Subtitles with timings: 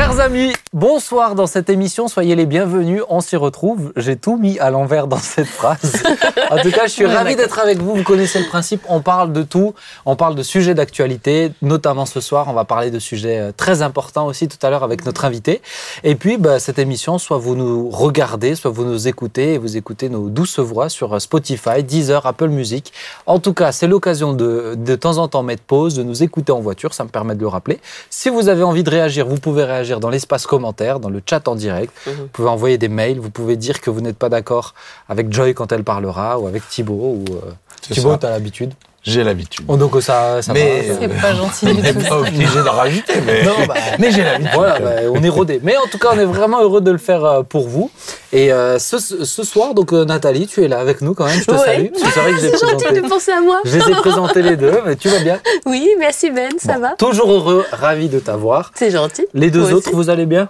[0.00, 0.09] Yeah.
[0.10, 3.92] Chers amis, bonsoir dans cette émission, soyez les bienvenus, on s'y retrouve.
[3.94, 6.02] J'ai tout mis à l'envers dans cette phrase.
[6.50, 9.32] En tout cas, je suis ravi d'être avec vous, vous connaissez le principe, on parle
[9.32, 9.72] de tout,
[10.06, 13.82] on parle de sujets d'actualité, notamment ce soir, on va parler de sujets euh, très
[13.82, 15.62] importants aussi tout à l'heure avec notre invité.
[16.02, 19.76] Et puis, bah, cette émission, soit vous nous regardez, soit vous nous écoutez, et vous
[19.76, 22.92] écoutez nos douces voix sur euh, Spotify, Deezer, Apple Music.
[23.26, 26.50] En tout cas, c'est l'occasion de, de temps en temps mettre pause, de nous écouter
[26.50, 27.78] en voiture, ça me permet de le rappeler.
[28.10, 31.46] Si vous avez envie de réagir, vous pouvez réagir dans l'espace commentaire, dans le chat
[31.48, 31.92] en direct.
[32.06, 32.12] Mhm.
[32.14, 34.74] Vous pouvez envoyer des mails, vous pouvez dire que vous n'êtes pas d'accord
[35.08, 37.18] avec Joy quand elle parlera, ou avec Thibaut.
[37.18, 38.74] Ou, euh, Thibaut, tu as l'habitude.
[39.02, 39.64] J'ai l'habitude.
[39.66, 40.94] Oh, donc ça, ça Mais- va.
[41.00, 42.08] C'est pas gentil On du tout.
[42.08, 44.50] pas obligé d'en rajouter, mais, Non, bah, mais j'ai l'habitude.
[44.54, 45.58] Voilà, bah, on est rodé.
[45.62, 47.90] Mais en tout cas, on est vraiment heureux de le faire euh, pour vous.
[48.32, 51.38] Et euh, ce, ce soir, donc euh, Nathalie, tu es là avec nous quand même.
[51.40, 51.58] Je te Ouais.
[51.58, 51.86] salue.
[51.96, 53.00] C'est vrai que j'ai C'est gentil présenté.
[53.00, 53.60] de penser à moi.
[53.64, 55.40] Je les ai présentés les deux, mais tu vas bien.
[55.64, 58.70] Oui, merci Ben, ça Bon, va Toujours heureux, ravi de t'avoir.
[58.74, 59.26] C'est gentil.
[59.34, 59.96] Les deux Moi autres, aussi.
[59.96, 60.48] vous allez bien?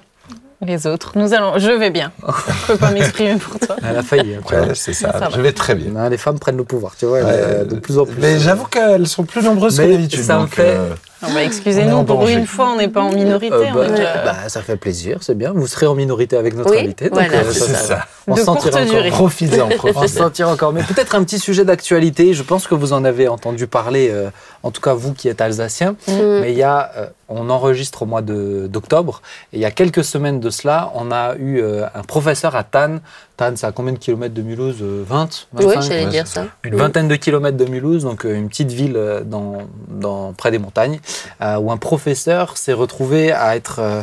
[0.67, 1.59] Les autres, nous allons.
[1.59, 2.13] Je vais bien.
[2.27, 3.77] Je peux pas m'exprimer pour toi.
[3.83, 4.35] Elle a failli.
[4.35, 4.41] hein.
[4.51, 5.11] Ouais, c'est ça.
[5.19, 5.29] Ça.
[5.35, 5.91] Je vais très bien.
[5.93, 8.21] Non, les femmes prennent le pouvoir, tu vois, Ouais, de plus en plus.
[8.21, 10.23] Mais j'avoue qu'elles sont plus nombreuses que d'habitude.
[10.23, 10.89] ça me fait- euh,
[11.23, 12.35] bah, Excusez-nous, en pour danger.
[12.35, 13.55] une fois, on n'est pas en minorité.
[13.55, 15.53] Euh, bah, bah, ça fait plaisir, c'est bien.
[15.55, 17.07] Vous serez en minorité avec notre Oui, invité.
[17.07, 17.39] donc, voilà.
[17.39, 18.07] euh, c'est ça.
[18.27, 18.97] On De se sentira courte encore.
[18.97, 19.11] durée.
[19.11, 20.75] Profitez-en, On se sentira encore.
[20.75, 22.35] Mais peut-être un petit sujet d'actualité.
[22.35, 24.29] Je pense que vous en avez entendu parler, euh,
[24.63, 25.93] en tout cas vous qui êtes alsacien.
[26.09, 26.41] Mm.
[26.41, 29.23] Mais il y a, euh, on enregistre au mois de- d'octobre.
[29.53, 32.65] Et il y a quelques semaines de cela, on a eu euh, un professeur à
[32.65, 33.01] Tannes.
[33.37, 36.45] Tannes, c'est à combien de kilomètres de Mulhouse Euh, 20 Oui, 25 j'allais dire ça.
[36.65, 39.59] une vingtaine de kilomètres de Mulhouse, donc euh, une petite ville euh, dans,
[39.89, 41.01] dans, près des montagnes,
[41.41, 44.03] euh, où un professeur s'est retrouvé à être euh,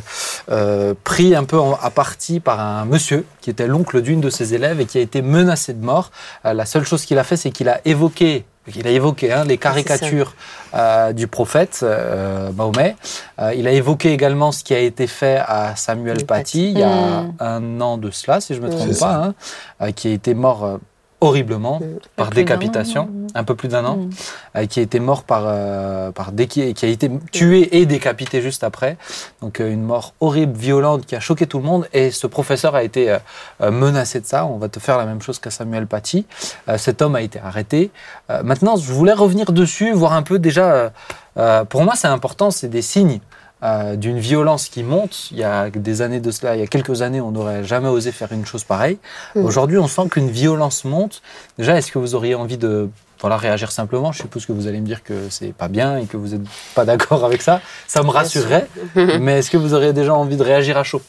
[0.50, 4.30] euh, pris un peu en- à partie par un monsieur qui était l'oncle d'une de
[4.30, 6.12] ses élèves et qui a été menacé de mort.
[6.46, 8.46] Euh, la seule chose qu'il a fait, c'est qu'il a évoqué
[8.76, 10.34] il a évoqué hein, les caricatures
[10.74, 12.96] euh, du prophète euh, Mahomet.
[13.40, 16.84] Euh, il a évoqué également ce qui a été fait à Samuel Paty il y
[16.84, 16.88] a
[17.22, 17.34] Mm.
[17.40, 18.76] un an de cela, si je me Mm.
[18.76, 19.34] trompe pas, hein,
[19.82, 20.78] euh, qui a été mort euh,
[21.20, 21.84] horriblement Mm.
[22.16, 24.10] par décapitation, un peu plus d'un an, Mm.
[24.58, 27.86] euh, qui a été mort par, euh, par dé- qui, qui a été tué et
[27.88, 28.98] décapité juste après.
[29.42, 31.88] Donc euh, une mort horrible, violente, qui a choqué tout le monde.
[31.94, 33.18] Et ce professeur a été euh,
[33.62, 34.46] euh, menacé de ça.
[34.46, 36.26] On va te faire la même chose qu'à Samuel Paty.
[36.70, 37.90] Euh, cet homme a été arrêté.
[38.30, 40.72] Euh, maintenant, je voulais revenir dessus, voir un peu déjà.
[40.72, 40.90] euh,
[41.38, 43.20] euh, pour moi, c'est important, c'est des signes.
[43.64, 45.32] Euh, d'une violence qui monte.
[45.32, 47.88] Il y a des années de cela, il y a quelques années, on n'aurait jamais
[47.90, 48.98] osé faire une chose pareille.
[49.36, 49.46] Mm.
[49.46, 51.22] Aujourd'hui, on sent qu'une violence monte.
[51.58, 54.12] Déjà, est-ce que vous auriez envie de voilà, réagir simplement?
[54.12, 56.48] Je suppose que vous allez me dire que c'est pas bien et que vous n'êtes
[56.76, 57.62] pas d'accord avec ça.
[57.88, 58.68] Ça me rassurerait.
[58.96, 61.02] Mais est-ce que vous auriez déjà envie de réagir à chaud?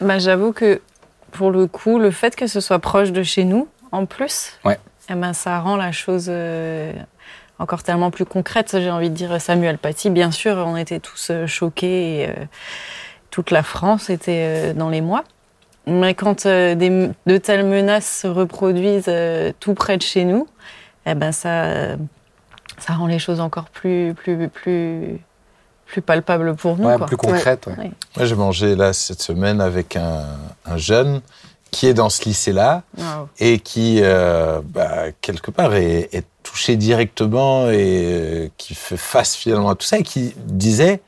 [0.00, 0.80] Bah, J'avoue que
[1.32, 4.78] pour le coup, le fait que ce soit proche de chez nous, en plus, Ouais.
[5.10, 6.92] eh ben, ça rend la chose euh,
[7.58, 8.70] encore tellement plus concrète.
[8.72, 12.20] J'ai envie de dire Samuel Paty, bien sûr, on était tous euh, choqués.
[12.22, 12.32] et, euh,
[13.30, 15.22] toute la France était euh, dans les mois.
[15.86, 20.46] Mais quand euh, des- de telles menaces se reproduisent euh, tout près de chez nous,
[21.06, 21.96] eh ben ça,
[22.78, 25.18] ça rend les choses encore plus, plus, plus,
[25.86, 26.86] plus palpables pour nous.
[26.88, 27.06] Ouais, quoi.
[27.06, 27.66] Plus concrète.
[27.66, 27.78] ouais.
[27.78, 27.90] Ouais.
[28.16, 30.24] Moi, j'ai mangé là cette semaine avec un,
[30.66, 31.20] un jeune
[31.70, 32.82] qui est dans ce lycée-là
[33.38, 39.34] et qui, euh, bah, quelque part, est, est touché directement et euh, qui fait face
[39.34, 41.00] finalement à tout ça et qui disait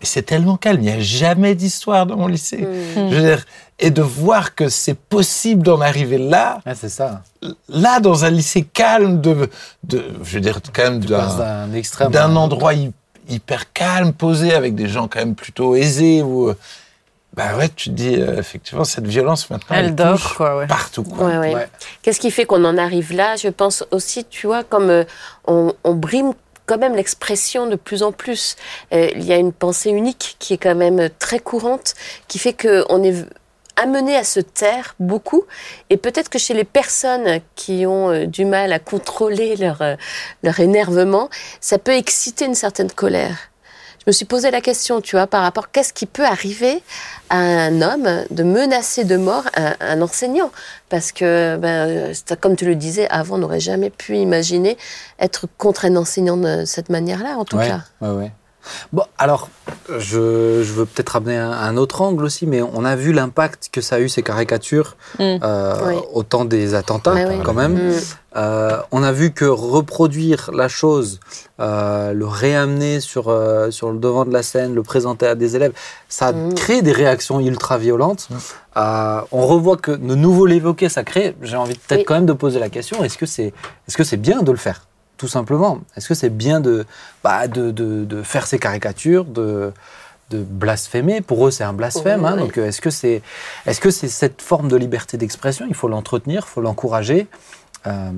[0.00, 2.58] Mais c'est tellement calme, il n'y a jamais d'histoire dans mon lycée.
[2.58, 3.10] Mm.
[3.10, 3.44] Je veux dire,
[3.78, 7.22] et de voir que c'est possible d'en arriver là, c'est ça.
[7.68, 9.48] là, dans un lycée calme, de,
[9.84, 12.10] de je veux dire, quand même d'un extrême.
[12.36, 12.90] endroit hy-
[13.28, 16.22] hyper calme, posé, avec des gens quand même plutôt aisés.
[16.22, 16.52] Ou,
[17.38, 20.66] bah ouais, tu te dis, euh, effectivement, cette violence maintenant, Elle dort, touche quoi, ouais.
[20.66, 21.04] partout.
[21.04, 21.26] Quoi.
[21.26, 21.54] Ouais, ouais.
[21.54, 21.68] Ouais.
[22.02, 23.36] Qu'est-ce qui fait qu'on en arrive là?
[23.36, 25.04] Je pense aussi, tu vois, comme euh,
[25.46, 26.32] on, on brime
[26.66, 28.56] quand même l'expression de plus en plus.
[28.92, 31.94] Euh, il y a une pensée unique qui est quand même très courante,
[32.26, 33.24] qui fait qu'on est
[33.76, 35.44] amené à se taire beaucoup.
[35.90, 39.94] Et peut-être que chez les personnes qui ont euh, du mal à contrôler leur, euh,
[40.42, 43.36] leur énervement, ça peut exciter une certaine colère.
[44.08, 46.82] Je me suis posé la question, tu vois, par rapport qu'est-ce qui peut arriver
[47.28, 50.50] à un homme de menacer de mort un, un enseignant?
[50.88, 54.78] Parce que, ben, comme tu le disais, avant, on n'aurait jamais pu imaginer
[55.18, 57.80] être contre un enseignant de cette manière-là, en tout ouais, cas.
[58.00, 58.32] ouais, ouais.
[58.92, 59.48] Bon, alors,
[59.88, 63.68] je, je veux peut-être ramener un, un autre angle aussi, mais on a vu l'impact
[63.72, 65.38] que ça a eu, ces caricatures, Mm.
[65.42, 65.94] euh, Oui.
[66.12, 67.40] au temps des attentats, oui.
[67.44, 67.74] quand même.
[67.74, 67.92] Mm.
[68.36, 71.18] Euh, on a vu que reproduire la chose,
[71.60, 75.56] euh, le réamener sur, euh, sur le devant de la scène, le présenter à des
[75.56, 75.72] élèves,
[76.08, 76.54] ça Mm.
[76.54, 78.28] crée des réactions ultra violentes.
[78.30, 78.34] Mm.
[78.76, 81.34] Euh, on revoit que de nouveau l'évoquer, ça crée.
[81.42, 82.04] J'ai envie peut-être Oui.
[82.04, 83.52] quand même de poser la question est-ce que c'est
[83.88, 84.82] est-ce que c'est bien de le faire?
[85.18, 86.86] Tout simplement Est-ce que c'est bien de,
[87.22, 89.72] bah, de, de, de faire ces caricatures, de,
[90.30, 91.20] de blasphémer?
[91.20, 92.24] Pour eux, c'est un blasphème.
[92.24, 92.34] Hein.
[92.36, 92.42] oui.
[92.42, 93.20] Donc, euh, est-ce que c'est
[93.66, 95.66] est -ce c'est cette forme de liberté d'expression?
[95.68, 97.26] Il faut l'entretenir, il faut l'encourager.
[97.86, 98.10] Euh,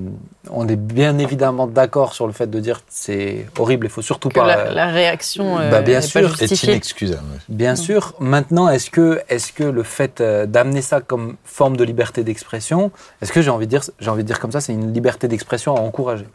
[0.49, 4.01] on est bien évidemment d'accord sur le fait de dire que c'est horrible, il faut
[4.01, 4.47] surtout Que pas.
[4.47, 7.33] la, la réaction euh, Bah, bien est sûr, pas est inexcusable.
[7.47, 8.01] Bien sûr.
[8.19, 12.91] Maintenant, est-ce que, est que le fait euh, d'amener ça comme forme de liberté d'expression,
[13.21, 15.27] est-ce que j'ai envie de dire, j'ai envie de dire comme ça, c'est une liberté
[15.27, 16.27] d'expression à encourager?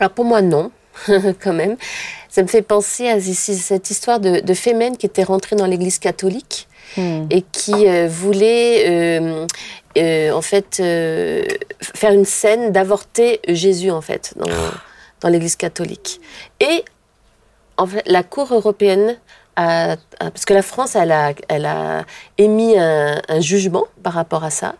[0.00, 0.70] Alors pour moi, non,
[1.42, 1.76] quand même.
[2.28, 5.98] Ça me fait penser à cette histoire de, de Fémène qui était rentrée dans l'Église
[5.98, 6.66] catholique
[6.96, 7.26] Hmm.
[7.28, 9.46] et qui euh, voulait euh,
[9.98, 11.44] euh, en fait euh,
[11.82, 14.46] faire une scène d'avorter Jésus en fait dans,
[15.20, 16.18] dans l'Église catholique.
[16.60, 16.82] Et
[17.76, 19.18] en fait, la Cour européenne
[19.56, 22.06] a, a- parce que la France elle a, elle a
[22.38, 24.74] émis un, un jugement par rapport à ça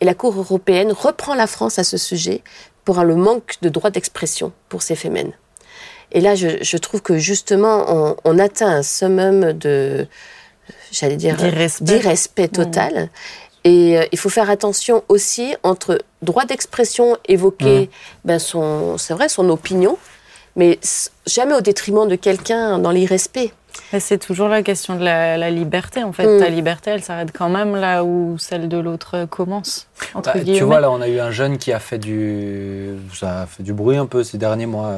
[0.00, 2.42] et la Cour européenne reprend la France à ce sujet
[2.84, 5.32] pour le manque de droit d'expression pour ces fémènes.
[6.12, 10.06] Et là, je, je trouve que justement, on, on atteint un summum de,
[10.92, 11.84] j'allais dire, D'irrespect.
[11.84, 13.08] d'irrespect total.
[13.64, 17.90] Et euh, il faut faire attention aussi entre droit d'expression, évoquer
[18.24, 19.96] ben, son, c'est vrai, son opinion,
[20.54, 20.78] mais
[21.26, 23.52] jamais au détriment de quelqu'un dans l'irrespect.
[23.98, 26.02] C'est toujours la question de la, la liberté.
[26.02, 26.40] En fait, Mm.
[26.40, 29.86] ta liberté, elle s'arrête quand même là où celle de l'autre commence.
[30.14, 30.58] Entre Bah, guillemets.
[30.58, 33.62] tu vois, là, on a eu un jeune qui a fait du, ça a fait
[33.62, 34.90] du bruit un peu ces derniers mois.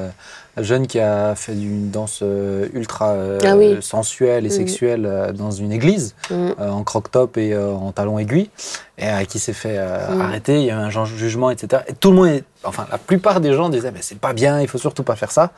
[0.58, 3.76] Un jeune qui a fait une danse euh, ultra euh, Ah oui.
[3.82, 4.54] sensuelle et Mhm.
[4.54, 6.34] sexuelle euh, dans une église, Mm.
[6.58, 8.48] euh, en croque-top et euh, en talons aiguilles,
[8.96, 10.20] et euh, qui s'est fait euh, Mhm.
[10.22, 10.56] arrêter.
[10.60, 11.82] Il y a eu un ju- jugement, etc.
[11.88, 14.60] Et tout le monde, est- enfin, la plupart des gens disaient, mais c'est pas bien,
[14.62, 15.50] il faut surtout pas faire ça.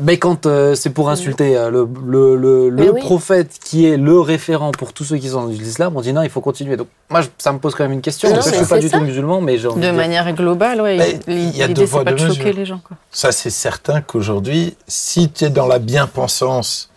[0.00, 1.88] Mais quand euh, c'est pour insulter euh, le,
[2.36, 3.00] le, le, oui.
[3.00, 6.22] prophète qui est le référent pour tous ceux qui sont dans l'islam, on dit non,
[6.22, 6.76] il faut continuer.
[6.76, 8.28] Donc moi, je- ça me pose quand même une question.
[8.28, 8.98] Non, parce que je mais suis pas du ça.
[8.98, 10.80] tout musulman, mais j'ai envie de, De manière globale.
[10.82, 12.80] Mais il y a deux voies, de deux choquer les gens.
[12.86, 12.96] Quoi.
[13.10, 16.90] Ça, c'est certain qu'aujourd'hui, si tu es dans la bien-pensance,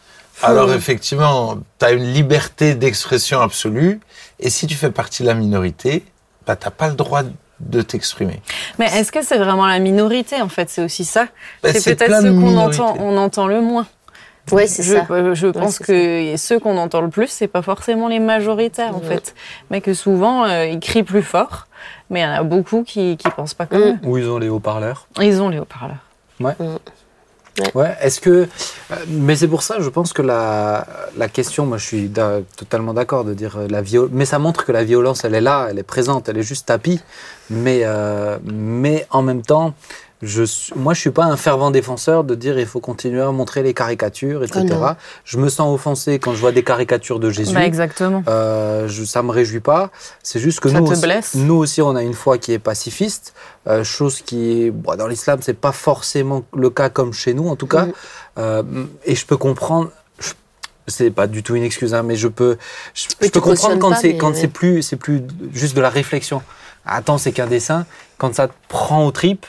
[0.43, 0.75] alors Mhm.
[0.75, 3.99] effectivement, tu as une liberté d'expression absolue.
[4.39, 6.03] Et si tu fais partie de la minorité,
[6.47, 7.21] bah, tu n'as pas le droit
[7.69, 8.41] de t'exprimer.
[8.79, 10.69] Mais est-ce que c'est vraiment la minorité, en fait?
[10.69, 11.27] C'est aussi ça.
[11.63, 13.85] Bah, c'est peut-être ceux qu'on entend, on entend le moins.
[14.51, 15.05] Ouais, c'est ça.
[15.33, 19.07] je pense que ceux qu'on entend le plus, c'est pas forcément les majoritaires, en Ouais.
[19.07, 19.35] fait.
[19.69, 21.67] Mais que souvent, euh, ils crient plus fort.
[22.09, 23.83] Mais il y en a beaucoup qui, qui pensent pas comme Mm.
[23.83, 23.97] eux.
[24.03, 25.07] Où ils ont les haut-parleurs.
[25.21, 25.97] Ils ont les haut-parleurs.
[26.39, 26.53] Ouais,
[28.01, 28.47] est-ce que.
[28.91, 30.85] euh, Mais c'est pour ça, je pense que la,
[31.17, 32.11] la question, moi je suis
[32.55, 34.11] totalement d'accord de dire euh, la violence.
[34.13, 36.67] Mais ça montre que la violence, elle est là, elle est présente, elle est juste
[36.67, 37.01] tapis.
[37.49, 39.73] Mais, euh, mais en même temps,
[40.21, 43.31] je, suis- moi je suis pas un fervent défenseur de dire il faut continuer à
[43.31, 44.59] montrer les caricatures, etc.
[44.71, 44.95] Oh non.
[45.25, 47.53] je me sens offensé quand je vois des caricatures de Jésus.
[47.53, 48.23] Bah, exactement.
[48.27, 49.89] Euh, je, ça me réjouit pas.
[50.23, 52.59] C'est juste que Ça nous te aussi, nous aussi, on a une foi qui est
[52.59, 53.33] pacifiste,
[53.67, 57.55] euh, chose qui, bon, dans l'islam, c'est pas forcément le cas comme chez nous, en
[57.55, 57.85] tout cas.
[57.85, 57.93] Mhm.
[58.37, 58.63] Euh,
[59.05, 59.89] et je peux comprendre.
[60.87, 62.57] C'est pas du tout une excuse, hein, mais je peux,
[62.93, 64.35] je, Mais je peux comprendre quand pas, c'est mais quand ouais.
[64.35, 65.21] c'est plus c'est plus
[65.53, 66.41] juste de la réflexion.
[66.85, 67.85] Attends, c'est qu'un dessin.
[68.17, 69.45] Quand ça te prend aux tripes,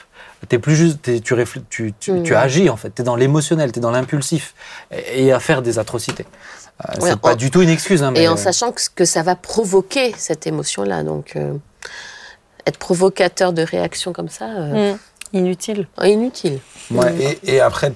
[0.49, 2.91] t'es plus juste, tu, réfl- tu, tu, tu agis en fait.
[2.91, 4.55] T'es dans l'émotionnel, t'es dans l'impulsif
[4.91, 6.27] et, et à faire des atrocités.
[6.89, 8.83] Euh, Ouais, c'est pas en- du tout une excuse, hein, mais Et en sachant que,
[8.95, 11.03] que ça va provoquer cette émotion-là.
[11.05, 11.53] Donc, euh,
[12.67, 14.99] être provocateur de réactions comme ça, euh, Mm.
[15.35, 15.89] Inutile.
[16.03, 16.59] inutile.
[16.91, 17.39] Ouais.
[17.45, 17.93] Et, et après,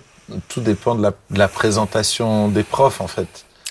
[0.48, 3.26] tout dépend de la, de la présentation des profs, en fait.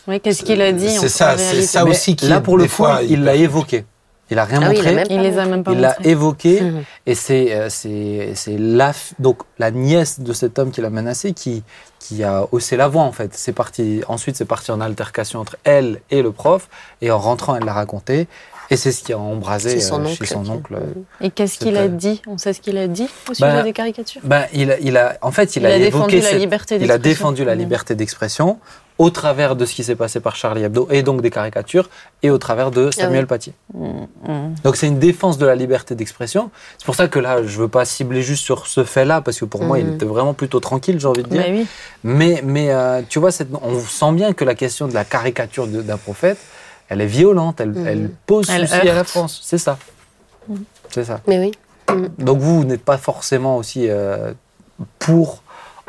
[0.07, 2.65] Oui, qu'est-ce qu'il a dit C'est ça, c'est ça Mais aussi qui là pour le
[2.65, 3.85] coup, fois il l'a évoqué.
[4.31, 4.95] Il a rien Ah oui, il a montré.
[4.95, 6.83] même Il les a même pas il l'a évoqué Mhm.
[7.05, 11.33] et c'est euh, c'est c'est la donc la nièce de cet homme qui l'a menacé
[11.33, 11.63] qui
[11.99, 13.31] qui a haussé la voix en fait.
[13.35, 16.67] C'est parti ensuite c'est parti en altercation entre elle et le prof
[17.01, 18.27] et en rentrant elle l'a raconté
[18.71, 20.25] et c'est ce qui a embrasé C'est son euh, oncle.
[20.25, 20.75] chez son oncle.
[21.21, 22.23] Et qu'est-ce qu'il a dit?
[22.25, 24.21] On sait ce qu'il a dit au sujet Bah, des caricatures?
[24.23, 26.91] Ben il a, il a en fait il, Il a évoqué défendu la liberté il
[26.91, 27.59] a défendu la Mm.
[27.59, 28.57] liberté d'expression
[28.97, 31.89] au travers de ce qui s'est passé par Charlie Hebdo et donc des caricatures
[32.23, 33.27] et au travers de Samuel Ah oui.
[33.27, 33.53] Paty.
[33.73, 33.87] Mm,
[34.31, 34.55] mm.
[34.63, 36.49] Donc c'est une défense de la liberté d'expression.
[36.77, 39.43] C'est pour ça que là, je veux pas cibler juste sur ce fait-là, parce que
[39.45, 39.93] pour moi, il Mhm.
[39.95, 41.41] était vraiment plutôt tranquille, j'ai envie de dire.
[41.41, 41.67] Bah oui.
[42.05, 45.67] Mais, mais euh, tu vois, cette- on sent bien que la question de la caricature
[45.67, 46.37] d'un prophète,
[46.87, 49.03] elle est violente, elle, elle pose Elle souci à la.
[49.03, 49.41] France.
[49.43, 49.77] C'est ça.
[50.89, 51.19] C'est ça.
[51.27, 51.51] Mais oui.
[52.17, 54.31] Donc vous, vous n'êtes pas forcément aussi euh,
[54.99, 55.41] pour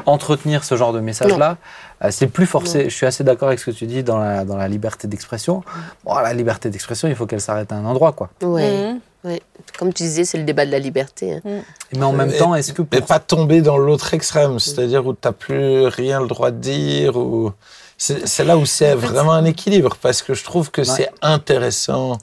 [0.04, 1.56] entretenir ce genre de message-là.
[2.05, 2.85] Euh, c'est plus forcé.
[2.91, 5.62] Je suis assez d'accord avec ce que tu dis dans la, dans la liberté d'expression.
[6.05, 8.29] Bon, la liberté d'expression, il faut qu'elle s'arrête à un endroit, quoi.
[8.43, 8.93] Ouais.
[8.93, 9.00] Mm.
[9.29, 9.43] ouais.
[9.79, 11.35] Comme tu disais, c'est le débat de la liberté.
[11.45, 11.61] hein.
[11.97, 15.12] Mais en même Et- temps, est-ce que Mais pas tomber dans l'autre extrême, c'est-à-dire où
[15.15, 17.17] tu n'as plus rien le droit de dire.
[17.17, 17.53] Ou...
[17.97, 22.19] C'est c'est là où c'est vraiment un équilibre, parce que je trouve que c'est intéressant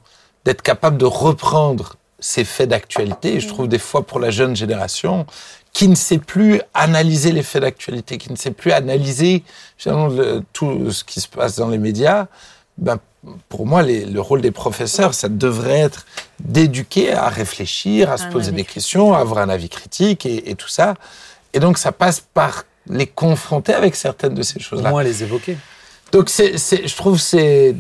[0.46, 3.36] d'être capable de reprendre ces faits d'actualité.
[3.36, 5.26] Et je trouve des fois pour la jeune génération
[5.74, 9.44] qui ne sait plus analyser les faits d'actualité, qui ne sait plus analyser
[9.78, 12.28] finalement le- tout ce qui se passe dans les médias,
[12.78, 13.00] ben,
[13.50, 16.06] pour moi, les- le rôle des professeurs, ça devrait être
[16.40, 20.56] d'éduquer à réfléchir, à se poser des questions, à avoir un avis critique et, et
[20.56, 20.94] tout ça.
[21.54, 24.90] Et donc, ça passe par les confronter avec certaines de ces Au choses-là.
[24.90, 25.58] moins les évoquer.
[26.12, 27.76] Donc, c'est, c'est- je trouve que c'est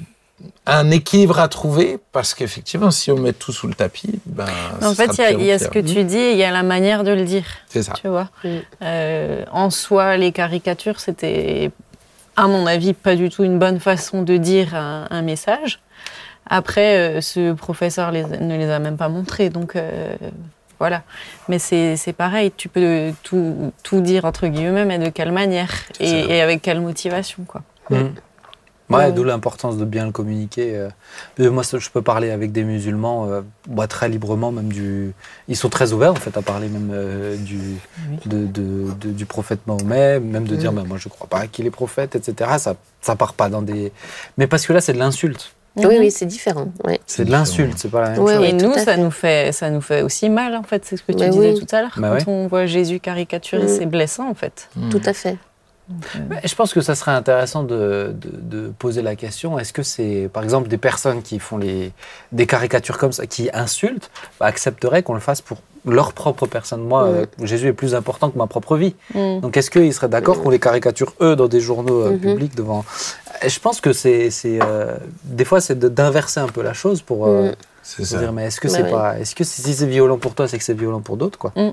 [0.66, 4.46] un équilibre à trouver parce qu'effectivement, si on met tout sous le tapis, ben.
[4.82, 6.52] En fait, sera il y a, y ce que tu dis et il y a
[6.52, 7.46] la manière de le dire.
[7.70, 7.94] C'est ça.
[7.94, 8.50] Tu vois Mm.
[8.82, 11.72] Euh, En soi, les caricatures, c'était,
[12.36, 15.80] à mon avis, pas du tout une bonne façon de dire un, un message.
[16.50, 20.14] Après, euh, ce professeur les- ne les a même pas montrés, donc euh,
[20.80, 21.04] voilà.
[21.48, 25.72] Mais c'est c'est pareil, tu peux tout, tout dire entre guillemets, mais de quelle manière
[26.02, 27.62] et, avec quelle motivation, quoi.
[27.90, 28.10] Mm.
[28.94, 29.06] Ouais.
[29.06, 30.76] Ouais, d'où l'importance de bien le communiquer.
[31.40, 31.50] euh.
[31.52, 35.14] Moi, je peux parler avec des musulmans euh, bah, très librement, même du.
[35.48, 37.60] Ils sont très ouverts en fait à parler même euh, du
[38.26, 40.76] de, de- de- du prophète Mahomet, même de dire, Mm.
[40.76, 42.52] bah, moi, je crois pas qu'il est prophète, etc.
[42.58, 43.92] Ça, ça part pas dans des.
[44.38, 45.54] Mais parce que là, c'est de l'insulte.
[45.76, 46.68] Oui, oui, c'est différent.
[46.84, 47.00] Ouais.
[47.08, 48.46] C'est de l'insulte, c'est pas la même Ouais, chose.
[48.46, 48.98] Et nous, ça fait.
[48.98, 50.86] nous fait, ça nous fait aussi mal, en fait.
[50.86, 51.60] C'est ce que tu Bah disais oui.
[51.66, 51.94] tout à l'heure.
[51.98, 52.24] Bah Quand ouais.
[52.28, 53.68] on voit Jésus caricaturé, Mm.
[53.70, 54.70] c'est blessant, en fait.
[54.92, 55.36] Tout à fait.
[55.90, 59.84] Ouais, Je pense que ça serait intéressant de, de- de poser la question est-ce que
[59.84, 61.92] c'est, par exemple, des personnes qui font les,
[62.32, 64.10] des caricatures comme ça, qui insultent,
[64.40, 66.82] bah, accepteraient qu'on le fasse pour leur propre personne?
[66.84, 67.16] Moi, Mm.
[67.16, 68.96] euh, Jésus est plus important que ma propre vie.
[69.14, 69.42] Mm.
[69.42, 72.20] Donc, est-ce qu'ils seraient d'accord qu'on les caricature, eux, dans des journaux euh, Mhm.
[72.20, 72.86] publics devant?
[73.46, 74.30] Je pense que c'est.
[74.32, 77.56] c'est, euh, des fois, c'est d'inverser un peu la chose pour, euh, Mm.
[77.98, 79.20] Pour dire mais est-ce que Bah c'est pas.
[79.20, 81.52] Est-ce que si si c'est violent pour toi, c'est que c'est violent pour d'autres, quoi?
[81.58, 81.72] Mm.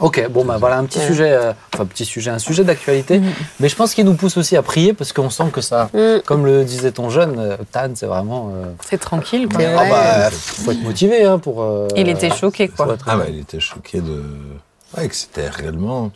[0.00, 1.06] Ok, bon, bah voilà un petit Ouais.
[1.06, 3.24] sujet, euh, enfin petit sujet, un sujet d'actualité, Mm.
[3.60, 6.20] mais je pense qu'il nous pousse aussi à prier parce qu'on sent que ça, Mm.
[6.24, 8.50] comme le disait ton jeune, euh, Tan, c'est vraiment.
[8.54, 9.60] euh, C'est tranquille, quoi.
[9.60, 11.62] C'est ah bah, faut être motivé hein, pour.
[11.62, 12.94] euh, Il était choqué, quoi.
[12.94, 14.22] être- Ah bah, il était choqué de.
[14.96, 16.10] Ouais, que c'était réellement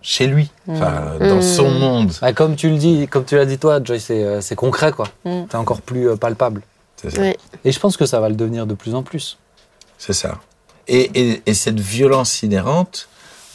[0.00, 0.72] chez lui, Mm.
[0.76, 2.12] enfin, dans son monde.
[2.22, 5.06] Bah, comme tu le dis, comme tu l'as dit toi, Joy, c'est euh, concret quoi.
[5.24, 6.62] C'est encore plus euh, palpable.
[6.96, 7.20] C'est ça.
[7.20, 7.36] Ouais.
[7.64, 9.38] Et je pense que ça va le devenir de plus en plus.
[9.98, 10.36] C'est ça.
[10.88, 13.08] Et, et- et cette violence inhérente,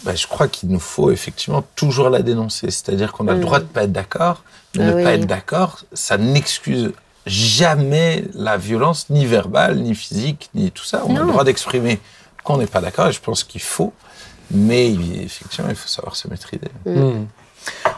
[0.04, 2.70] bah, je crois qu'il nous faut effectivement toujours la dénoncer.
[2.72, 3.42] C'est-à-dire qu'on a le Mm.
[3.42, 4.44] droit de pas être d'accord,
[4.76, 5.04] mais Ah ne oui.
[5.04, 6.92] pas être d'accord, ça n'excuse
[7.26, 11.04] jamais la violence, ni verbale, ni physique, ni tout ça.
[11.08, 12.00] On a le droit d'exprimer
[12.44, 13.94] qu'on n'est pas d'accord, et je pense qu'il faut.
[14.52, 16.68] Mais effectivement, il faut savoir se maîtriser.
[16.86, 17.24] Mm.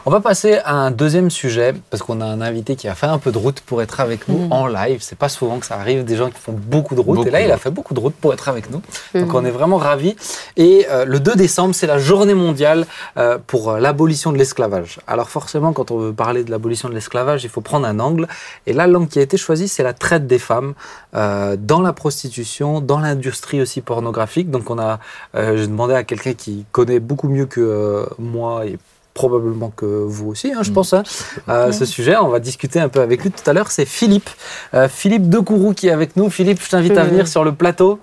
[0.04, 3.06] On va passer à un deuxième sujet parce qu'on a un invité qui a fait
[3.06, 4.52] un peu de route pour être avec nous Mm.
[4.52, 4.98] en live.
[5.00, 7.16] C'est pas souvent que ça arrive, des gens qui font beaucoup de route.
[7.16, 8.80] Beaucoup et là, il a fait beaucoup de route pour être avec nous.
[9.14, 9.34] Donc Mhm.
[9.34, 10.14] on est vraiment ravis.
[10.56, 15.00] Et euh, le 2 décembre, c'est la journée mondiale euh, pour euh, l'abolition de l'esclavage.
[15.08, 18.28] Alors forcément, quand on veut parler de l'abolition de l'esclavage, il faut prendre un angle.
[18.66, 20.74] Et là, l'angle qui a été choisi, c'est la traite des femmes
[21.14, 24.50] euh, dans la prostitution, dans l'industrie aussi pornographique.
[24.50, 25.00] Donc on a,
[25.34, 28.78] euh, j'ai demandé à quelqu'un qui connaît beaucoup mieux que euh, moi et
[29.16, 30.74] probablement que vous aussi, hein, je Mm.
[30.74, 31.02] pense, hein,
[31.48, 32.16] euh, ce sujet.
[32.18, 33.70] On va discuter un peu avec lui tout à l'heure.
[33.72, 34.30] C'est Philippe,
[34.74, 36.28] euh, Philippe Decourou qui est avec nous.
[36.30, 37.10] Philippe, je t'invite à Mhm.
[37.10, 37.98] venir sur le plateau,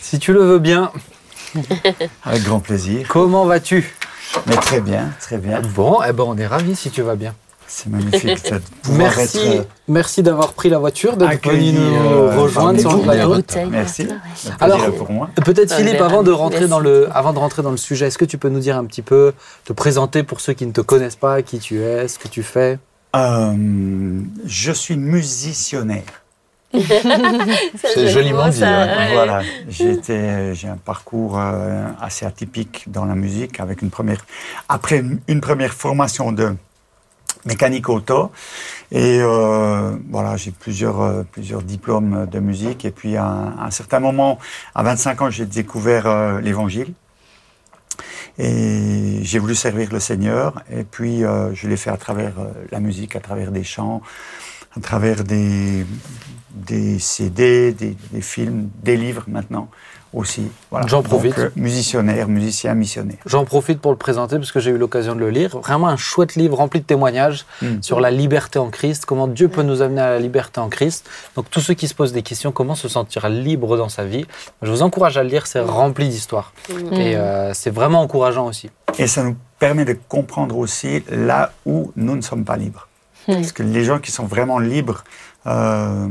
[0.00, 0.92] si tu le veux bien.
[2.24, 3.06] Avec grand plaisir.
[3.08, 3.94] Comment vas-tu?
[4.46, 5.60] Mais très bien, très bien.
[5.74, 7.34] Bon, eh ben on est ravis si tu vas bien.
[7.68, 8.24] C'est magnifique
[8.92, 9.46] Merci, être.
[9.60, 13.42] euh, merci d'avoir pris la voiture, d'être venu nous euh, rejoindre sur le plateau.
[13.70, 14.08] Merci.
[14.60, 14.80] Alors.
[15.44, 16.70] Peut-être Un Philippe, avant de rentrer Merci.
[16.70, 18.84] dans le, avant de rentrer dans le sujet, est-ce que tu peux nous dire un
[18.84, 19.32] petit peu,
[19.64, 22.42] te présenter pour ceux qui ne te connaissent pas, qui tu es, ce que tu
[22.42, 22.78] fais?
[23.14, 26.02] Euh, je suis musiciennaire.
[26.76, 29.12] Ça, C'est joliment dit, ouais.
[29.14, 31.40] Voilà, j'ai un parcours
[32.00, 34.26] assez atypique dans la musique avec une première,
[34.68, 36.54] après une, une première formation de
[37.46, 38.30] mécanique auto
[38.92, 42.84] et euh, voilà, j'ai plusieurs euh, plusieurs diplômes de musique.
[42.84, 44.38] Et puis à un, certain moment,
[44.74, 46.92] à 25 ans, j'ai découvert euh, l'Évangile.
[48.38, 52.34] Et j'ai voulu servir le Seigneur, et puis euh, je l'ai fait à travers
[52.70, 54.02] la musique, à travers des chants,
[54.76, 55.86] à travers des,
[56.50, 59.70] des CD, des films, des livres maintenant
[60.16, 60.50] aussi.
[60.70, 60.86] Voilà.
[60.86, 61.36] J'en profite.
[61.36, 63.18] Donc, euh, musiciennaire, musicien, missionnaire.
[63.26, 65.58] J'en profite pour le présenter parce que j'ai eu l'occasion de le lire.
[65.58, 67.82] Vraiment un chouette livre rempli de témoignages Mm.
[67.82, 71.08] sur la liberté en Christ, comment Dieu peut nous amener à la liberté en Christ.
[71.34, 74.26] Donc tous ceux qui se posent des questions, comment se sentir libre dans sa vie,
[74.62, 76.52] je vous encourage à le lire, c'est rempli d'histoires.
[76.92, 78.70] Et euh, c'est vraiment encourageant aussi.
[78.98, 82.88] Et ça nous permet de comprendre aussi là où nous ne sommes pas libres.
[83.26, 85.02] Parce que les gens qui sont vraiment libres,
[85.46, 86.06] euh,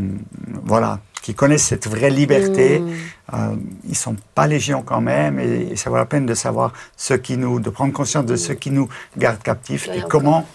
[0.63, 2.89] voilà, qui connaissent cette vraie liberté, Mm.
[3.33, 3.55] euh,
[3.89, 7.15] ils sont pas légions quand même, et, et ça vaut la peine de savoir ce
[7.15, 10.45] qui nous, de prendre conscience de ce qui nous garde captifs et comment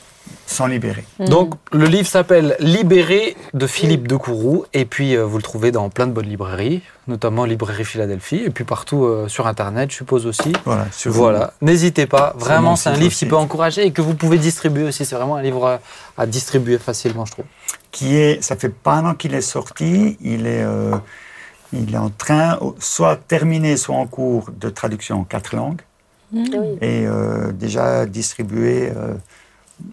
[0.46, 1.04] s'en libérer.
[1.20, 4.64] Donc, le livre s'appelle Libéré de Philippe de Courroux.
[4.74, 8.42] Et puis, euh, vous le trouvez dans plein de bonnes librairies, notamment Librairie Philadelphie.
[8.44, 10.52] Et puis, partout euh, sur Internet, je suppose aussi.
[10.64, 10.86] Voilà.
[10.90, 12.34] sur- Voilà, n'hésitez pas.
[12.36, 15.04] Vraiment, c'est un livre qui peut encourager et que vous pouvez distribuer aussi.
[15.04, 15.80] C'est vraiment un livre à,
[16.18, 17.46] à distribuer facilement, je trouve.
[17.92, 20.16] Qui est, ça fait pas un an qu'il est sorti.
[20.20, 20.96] Il est, euh,
[21.72, 25.80] il est en train, soit terminé, soit en cours de traduction en quatre langues.
[26.32, 26.46] Oui.
[26.80, 29.14] et euh, déjà distribué euh,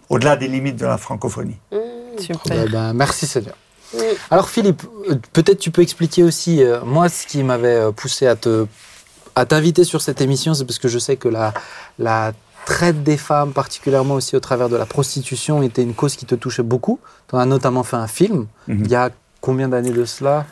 [0.08, 1.56] au-delà des limites de la francophonie.
[1.72, 1.76] Mmh.
[2.20, 2.64] Super.
[2.66, 3.54] Eh ben, merci Seigneur.
[3.94, 4.04] Oui.
[4.30, 8.26] Alors Philippe, euh, peut-être tu peux expliquer aussi, euh, moi ce qui m'avait euh, poussé
[8.26, 8.66] à te
[9.34, 11.54] à t'inviter sur cette émission, c'est parce que je sais que la,
[11.98, 12.32] la
[12.66, 16.34] traite des femmes, particulièrement aussi au travers de la prostitution, était une cause qui te
[16.34, 16.98] touchait beaucoup.
[17.28, 18.84] Tu en as notamment fait un film, Mhm.
[18.84, 20.44] il y a combien d'années de cela?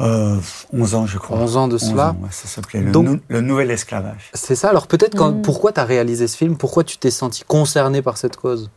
[0.00, 0.36] Euh,
[0.72, 1.36] 11 ans, je crois.
[1.38, 2.08] 11 ans de 11 cela.
[2.10, 4.30] ans, ouais, ça s'appelait le, Donc- nou- le Nouvel Esclavage.
[4.34, 5.42] C'est ça, alors peut-être Mhm.
[5.42, 6.56] pourquoi tu as réalisé ce film?
[6.56, 8.70] Pourquoi tu t'es senti concerné par cette cause?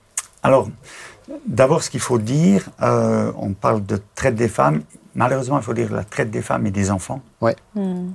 [0.43, 0.69] Alors,
[1.47, 4.81] d'abord, ce qu'il faut dire, euh, on parle de traite des femmes.
[5.15, 7.21] Malheureusement, il faut dire la traite des femmes et des enfants.
[7.75, 8.09] Mm.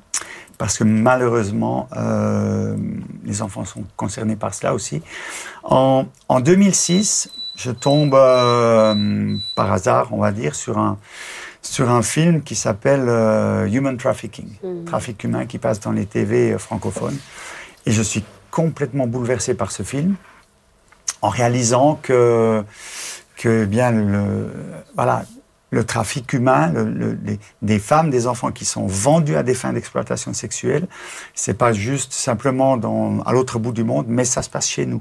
[0.58, 2.76] parce que malheureusement, euh,
[3.24, 5.02] les enfants sont concernés par cela aussi.
[5.64, 10.98] En, en 2006, je tombe euh, par hasard, on va dire, sur un,
[11.62, 14.84] sur un film qui s'appelle euh, Human Trafficking, Mhm.
[14.84, 17.16] trafic humain, qui passe dans les TV francophones.
[17.86, 20.16] Et je suis complètement bouleversé par ce film,
[21.22, 22.62] en réalisant que,
[23.36, 24.50] que eh bien, le,
[24.96, 25.24] voilà,
[25.70, 29.54] le trafic humain, le- le- les- des femmes, des enfants qui sont vendus à des
[29.54, 30.86] fins d'exploitation sexuelle,
[31.34, 34.84] c'est pas juste simplement dans, à l'autre bout du monde, mais ça se passe chez
[34.84, 35.00] nous.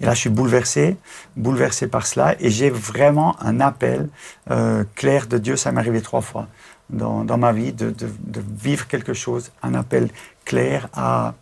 [0.00, 0.96] Et là, je suis bouleversé,
[1.36, 4.08] bouleversé par cela, et j'ai vraiment un appel
[4.50, 5.56] euh, clair de Dieu.
[5.56, 6.46] Ça m'est arrivé trois fois
[6.90, 10.08] dans, dans ma vie de, de- de vivre quelque chose, un appel
[10.44, 11.34] clair à,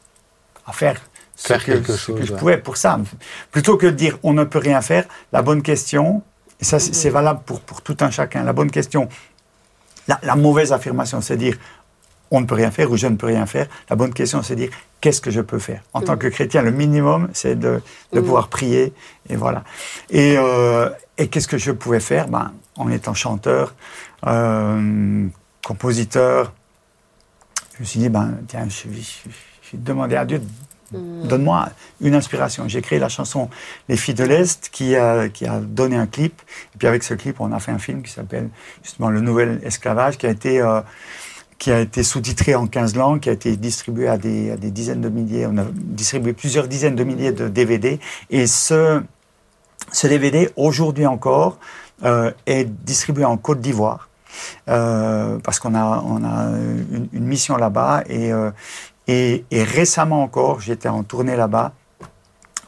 [0.66, 1.00] à faire
[1.36, 2.38] ce Faire que, quelque ce chose, que je ouais.
[2.38, 2.98] pouvais pour ça.
[3.52, 6.22] Plutôt que de dire on ne peut rien faire, la bonne question,
[6.60, 9.08] et ça c'est valable pour, pour tout un chacun, la bonne question,
[10.08, 11.56] la, la mauvaise affirmation, c'est dire
[12.30, 13.66] on ne peut rien faire ou je ne peux rien faire.
[13.88, 15.82] La bonne question, c'est dire qu'est-ce que je peux faire?
[15.92, 17.80] En tant que chrétien, le minimum, c'est de,
[18.12, 18.24] de Mm.
[18.24, 18.92] pouvoir prier
[19.28, 19.62] et voilà.
[20.10, 22.28] Et, euh, et qu'est-ce que je pouvais faire?
[22.28, 23.74] Ben, En étant chanteur,
[24.26, 25.26] euh,
[25.64, 26.52] compositeur,
[27.74, 30.40] je me suis dit ben tiens, je vais, je vais demander à Dieu
[30.92, 31.26] Mmh.
[31.26, 31.68] Donne-moi
[32.00, 32.68] une inspiration.
[32.68, 33.50] J'ai créé la chanson
[33.88, 36.40] Les filles de l'Est qui a, qui a donné un clip.
[36.74, 38.50] Et puis avec ce clip, on a fait un film qui s'appelle
[38.84, 40.80] justement Le Nouvel Esclavage, qui a été, euh,
[41.58, 45.08] qui a été sous-titré en 15 langues, qui a été distribué à des, dizaines de
[45.08, 45.46] milliers.
[45.46, 47.98] On a distribué plusieurs dizaines de milliers de DVD.
[48.30, 49.02] Et ce,
[49.92, 51.58] ce DVD, aujourd'hui encore,
[52.04, 54.08] euh, est distribué en Côte d'Ivoire.
[54.68, 56.02] Euh, parce qu'on a,
[56.92, 58.50] une, mission là-bas euh,
[59.06, 61.72] et, et récemment encore, j'étais en tournée là-bas,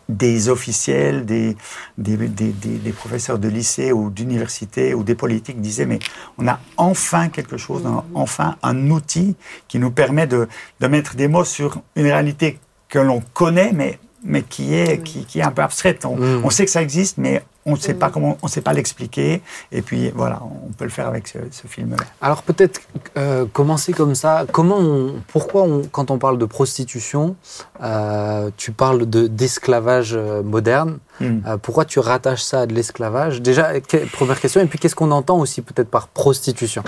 [0.09, 1.57] des officiels, des,
[1.99, 5.99] des, des, professeurs de lycée ou d'université ou des politiques disaient mais
[6.39, 9.37] on a enfin quelque chose, on a enfin un outil
[9.69, 10.49] qui nous permet de,
[10.81, 15.25] de mettre des mots sur une réalité que l'on connaît mais, mais qui, est, qui,
[15.25, 16.05] qui est un peu abstraite.
[16.05, 16.45] On, Mm.
[16.45, 17.99] on sait que ça existe mais on ne sait Mm.
[17.99, 21.39] pas comment, on sait pas l'expliquer et puis voilà, on peut le faire avec ce,
[21.51, 22.05] ce film-là.
[22.21, 22.81] Alors peut-être
[23.17, 24.45] euh, commencer comme ça.
[24.51, 27.37] Comment, on- pourquoi on- quand on parle de prostitution,
[27.83, 31.41] euh, tu parles de d'esclavage euh, moderne Mm.
[31.49, 33.43] Euh, Pourquoi tu rattaches ça à de l'esclavage?
[33.43, 34.61] Déjà, que- première question.
[34.61, 36.85] Et puis qu'est-ce qu'on entend aussi peut-être par prostitution?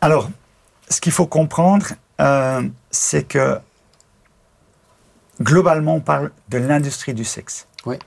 [0.00, 0.30] Alors,
[0.88, 1.84] ce qu'il faut comprendre,
[2.18, 3.58] euh, c'est que
[5.40, 7.66] globalement, on parle de l'industrie du sexe.
[7.84, 7.98] Oui.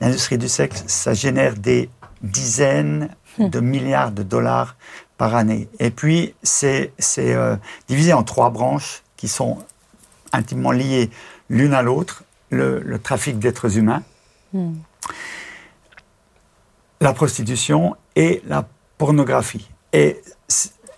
[0.00, 1.88] L'industrie du sexe, ça génère des
[2.22, 4.76] dizaines de milliards de dollars
[5.18, 5.68] par année.
[5.80, 7.56] Et puis, c'est euh,
[7.88, 9.58] divisé en trois branches qui sont
[10.32, 11.10] intimement liées
[11.48, 12.22] l'une à l'autre.
[12.50, 14.02] Le, le trafic d'êtres humains,
[14.52, 14.74] Mm.
[17.00, 18.66] la prostitution et la
[18.98, 19.68] pornographie.
[19.92, 20.22] Et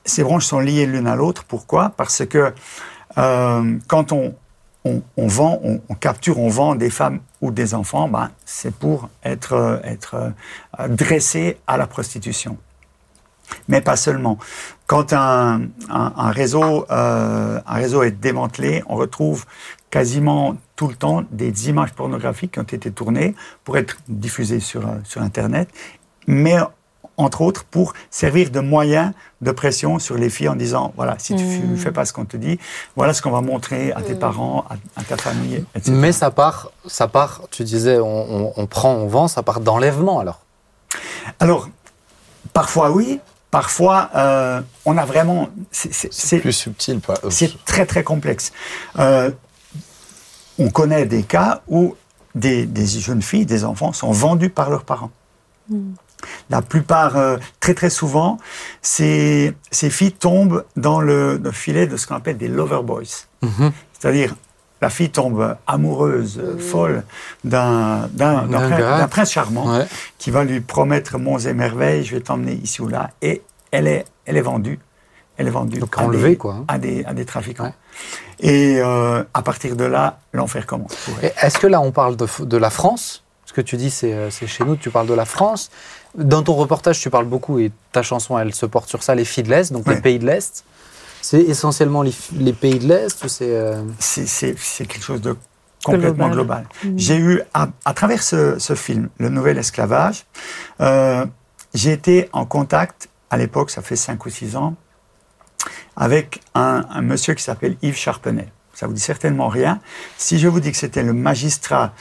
[0.05, 1.45] ces branches sont liées l'une à l'autre.
[1.45, 1.91] Pourquoi?
[1.97, 2.53] Parce que
[3.17, 4.35] euh, quand on,
[5.17, 5.61] on, vend,
[6.01, 10.33] capture, on vend des femmes ou des enfants, ben, c'est pour être, euh,
[10.79, 12.57] euh, dressé à la prostitution.
[13.69, 14.39] Mais pas seulement.
[14.87, 16.85] Quand euh, un réseau
[18.03, 19.45] est démantelé, on retrouve
[19.91, 24.83] quasiment tout le temps des images pornographiques qui ont été tournées pour être diffusées sur,
[25.05, 25.69] sur Internet,
[26.27, 26.59] mais
[27.19, 31.35] entre autres pour servir de moyen de pression sur les filles en disant voilà, si
[31.35, 31.77] tu ne Mm.
[31.77, 32.59] fais pas ce qu'on te dit,
[32.95, 35.93] voilà ce qu'on va montrer à tes parents, à, à ta famille, etc.
[35.93, 37.43] Mais ça part, ça part.
[37.51, 40.41] Tu disais, on, on- on prend, on vend, ça part d'enlèvement alors?
[41.41, 41.69] Alors,
[42.53, 45.49] parfois oui, parfois euh, on a vraiment.
[45.71, 47.01] c'est- plus subtil.
[47.01, 48.53] Pas, C'est très très complexe.
[48.99, 49.31] Euh,
[50.59, 51.95] on connaît des cas où
[52.35, 55.11] des, des jeunes filles, des enfants sont vendus par leurs parents.
[56.51, 58.39] La plupart, euh, très très souvent,
[58.83, 63.03] ces, ces filles tombent dans le, le filet de ce qu'on appelle des lover boys.
[63.43, 63.73] Mhm.
[63.99, 64.35] C'est-à-dire,
[64.81, 67.03] la fille tombe amoureuse, euh, folle
[67.45, 68.99] d'un d'un- d'un D'un prin- gars.
[68.99, 69.87] d'un prince charmant Ouais.
[70.19, 73.87] qui va lui promettre monts et merveilles, je vais t'emmener ici ou là, et elle
[73.87, 74.79] est, elle est vendue.
[75.39, 76.65] Elle est vendue Donc à, enlevée, des, quoi, hein.
[76.69, 77.65] à, des, à des trafiquants.
[77.65, 77.73] Ouais.
[78.41, 80.97] Et euh, à partir de là, l'enfer commence.
[81.43, 83.23] Est-ce que là, on parle de, de la France?
[83.45, 85.71] Ce que tu dis, c'est c'est chez nous, tu parles de la France.
[86.17, 89.25] Dans ton reportage, tu parles beaucoup, et ta chanson, elle se porte sur ça, les
[89.25, 90.65] filles de l'Est, donc les pays de l'Est.
[91.23, 93.51] C'est essentiellement les, pays de l'Est ou c'est...
[93.51, 94.55] euh, C'est-
[94.87, 95.37] quelque chose de
[95.85, 96.67] complètement Global.
[96.83, 96.95] global.
[96.97, 100.25] J'ai eu, à, à travers ce, ce film, Le Nouvel Esclavage,
[100.81, 101.27] euh,
[101.75, 104.75] j'ai été en contact, à l'époque, ça fait 5 ou 6 ans,
[105.97, 108.49] avec un, un monsieur qui s'appelle Yves Charpenay.
[108.75, 109.81] Ça vous dit certainement rien.
[110.19, 111.93] Si je vous dis que c'était le magistrat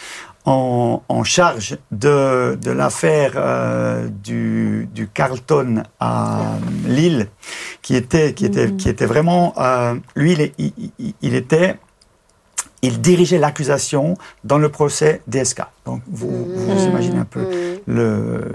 [0.45, 7.27] en, en charge de, de l'affaire euh, du, du Carlton à Lille,
[7.81, 9.53] qui était, qui était, qui était vraiment...
[9.57, 11.77] euh, lui, il, il- il- il était...
[12.81, 15.61] Il dirigeait l'accusation dans le procès DSK.
[15.85, 16.89] Donc, vous, vous Mhm.
[16.89, 17.47] imaginez un peu Mm.
[17.87, 18.51] le,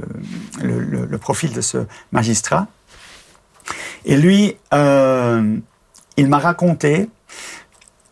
[0.62, 1.79] le, le- le profil de ce
[2.12, 2.68] magistrat.
[4.05, 5.57] Et lui, euh,
[6.16, 7.09] il m'a raconté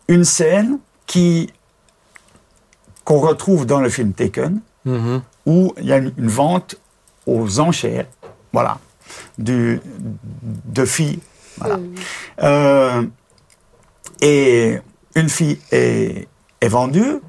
[0.09, 1.53] une scène qui
[3.09, 5.23] qu'on retrouve dans le film Taken, mhm.
[5.47, 6.75] où il y a une, une vente
[7.25, 8.05] aux enchères,
[8.53, 8.77] voilà,
[9.39, 9.81] du,
[10.43, 11.19] de filles.
[11.57, 11.77] Voilà.
[11.77, 11.95] Mm.
[12.43, 13.03] Euh,
[14.21, 14.77] et
[15.15, 16.27] une fille est,
[16.61, 17.19] est vendue,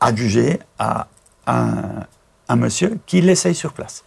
[0.00, 1.06] adjugée à
[1.46, 2.04] un,
[2.48, 4.02] un monsieur qui l'essaye sur place,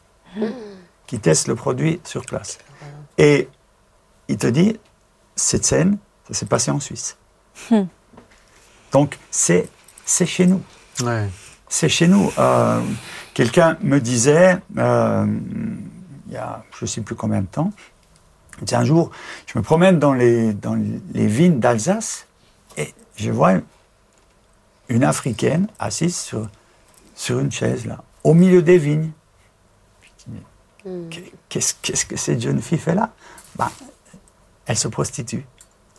[1.08, 2.58] qui teste le produit sur place.
[3.18, 3.48] Et
[4.28, 4.78] il te dit,
[5.38, 7.16] cette scène, ça s'est passé en Suisse.
[8.92, 9.70] Donc, c'est
[10.06, 10.62] c'est chez nous.
[11.04, 11.28] Ouais.
[11.68, 12.32] C'est chez nous.
[12.38, 12.82] Euh,
[13.34, 15.26] Quelqu'un me disait, euh,
[16.28, 17.74] il y a je ne sais plus combien de temps,
[18.72, 19.12] un jour,
[19.46, 22.28] je me promène dans les, dans les vignes d'Alsace
[22.78, 23.56] et je vois
[24.88, 26.48] une Africaine assise sur,
[27.14, 29.12] sur une chaise, là, au milieu des vignes.
[30.28, 30.40] Mais
[31.50, 33.12] Qu'est-ce qu'est-ce que cette jeune fille fait là?
[33.58, 33.70] Ben,
[34.66, 35.46] Elle se prostitue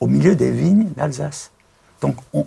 [0.01, 1.51] au milieu des vignes d'Alsace.
[2.01, 2.47] Donc, on,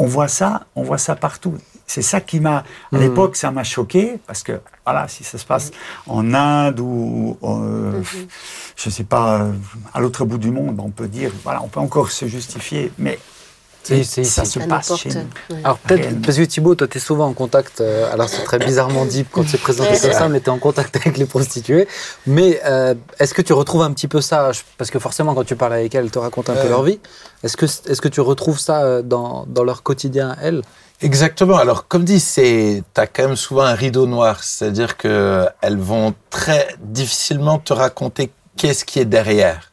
[0.00, 1.58] on voit ça, on voit ça partout.
[1.86, 5.44] C'est ça qui m'a, à l'époque, ça m'a choqué parce que voilà, si ça se
[5.44, 5.72] passe
[6.06, 8.00] en Inde ou, euh,
[8.76, 9.52] je sais pas, euh,
[9.92, 13.18] à l'autre bout du monde, on peut dire, voilà, on peut encore se justifier, mais
[13.82, 15.56] C'est- c'est ça se passe chez nous.
[15.56, 15.62] Ouais.
[15.64, 18.58] Alors peut-être, parce que Thibaut, toi, tu es souvent en contact, euh, alors c'est très
[18.58, 21.88] bizarrement dit quand c'est présenté comme ça, mais tu es en contact avec les prostituées.
[22.26, 25.56] Mais euh, est-ce que tu retrouves un petit peu ça Parce que forcément, quand tu
[25.56, 27.00] parles avec elles, elles te racontent un peu leur vie.
[27.42, 30.62] Est-ce que, est-ce que tu retrouves ça euh, dans, dans leur quotidien, elles?
[31.02, 31.56] Exactement.
[31.56, 34.44] Alors, comme dit, c'est, t'as quand même souvent un rideau noir.
[34.44, 39.69] C'est-à-dire que elles vont très difficilement te raconter qu'est-ce qui est derrière.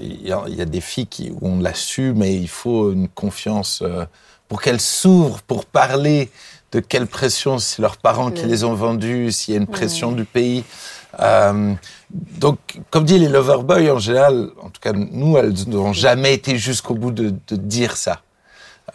[0.00, 3.80] Il y, a, des filles qui, où on l'a su, mais il faut une confiance
[3.82, 4.06] euh,
[4.48, 6.30] pour qu'elles s'ouvrent, pour parler
[6.72, 10.12] de quelle pression, c'est leurs parents qui les ont vendues, s'il y a une pression
[10.12, 10.64] du pays.
[11.20, 11.74] Euh,
[12.10, 12.58] donc,
[12.90, 16.94] comme dit les loverboys, en général, en tout cas nous, elles n'ont jamais été jusqu'au
[16.94, 18.22] bout de, de dire ça.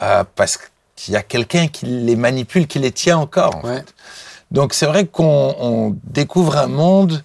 [0.01, 0.59] Euh, parce
[0.95, 3.55] qu'il y a quelqu'un qui les manipule, qui les tient encore.
[3.57, 3.77] en Ouais.
[3.77, 3.93] fait.
[4.51, 7.23] Donc c'est vrai qu'on on découvre un monde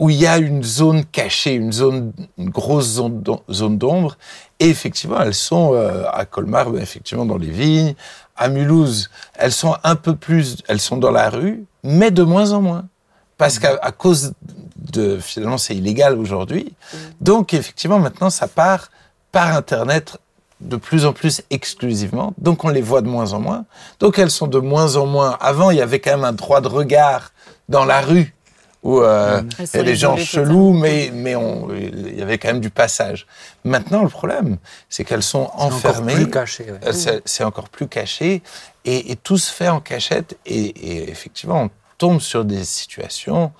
[0.00, 4.16] où il y a une zone cachée, une zone, une grosse zone d'om- zone d'ombre.
[4.58, 7.94] Et effectivement, elles sont euh, à Colmar, ben, effectivement dans les vignes.
[8.34, 12.52] À Mulhouse, elles sont un peu plus, elles sont dans la rue, mais de moins
[12.52, 12.86] en moins.
[13.36, 14.32] Parce qu'à cause
[14.76, 16.72] de, finalement, c'est illégal aujourd'hui.
[17.20, 18.90] Donc, effectivement, maintenant, ça part
[19.32, 20.16] par Internet
[20.62, 22.32] de plus en plus exclusivement.
[22.38, 23.64] Donc, on les voit de moins en moins.
[23.98, 25.36] Donc, elles sont de moins en moins.
[25.40, 27.32] Avant, il y avait quand même un droit de regard
[27.68, 28.34] dans la rue
[28.82, 32.38] où euh, il y sont a des gens chelous, mais, mais on, il y avait
[32.38, 33.26] quand même du passage.
[33.64, 34.56] Maintenant, le problème,
[34.88, 36.14] c'est qu'elles sont C'est encore enfermées.
[36.14, 36.64] plus caché.
[36.70, 36.78] ouais.
[36.86, 36.92] Euh,
[37.26, 38.42] c'est- encore plus caché
[38.86, 43.52] et, et tout se fait en cachette et, et effectivement on tombe sur des situations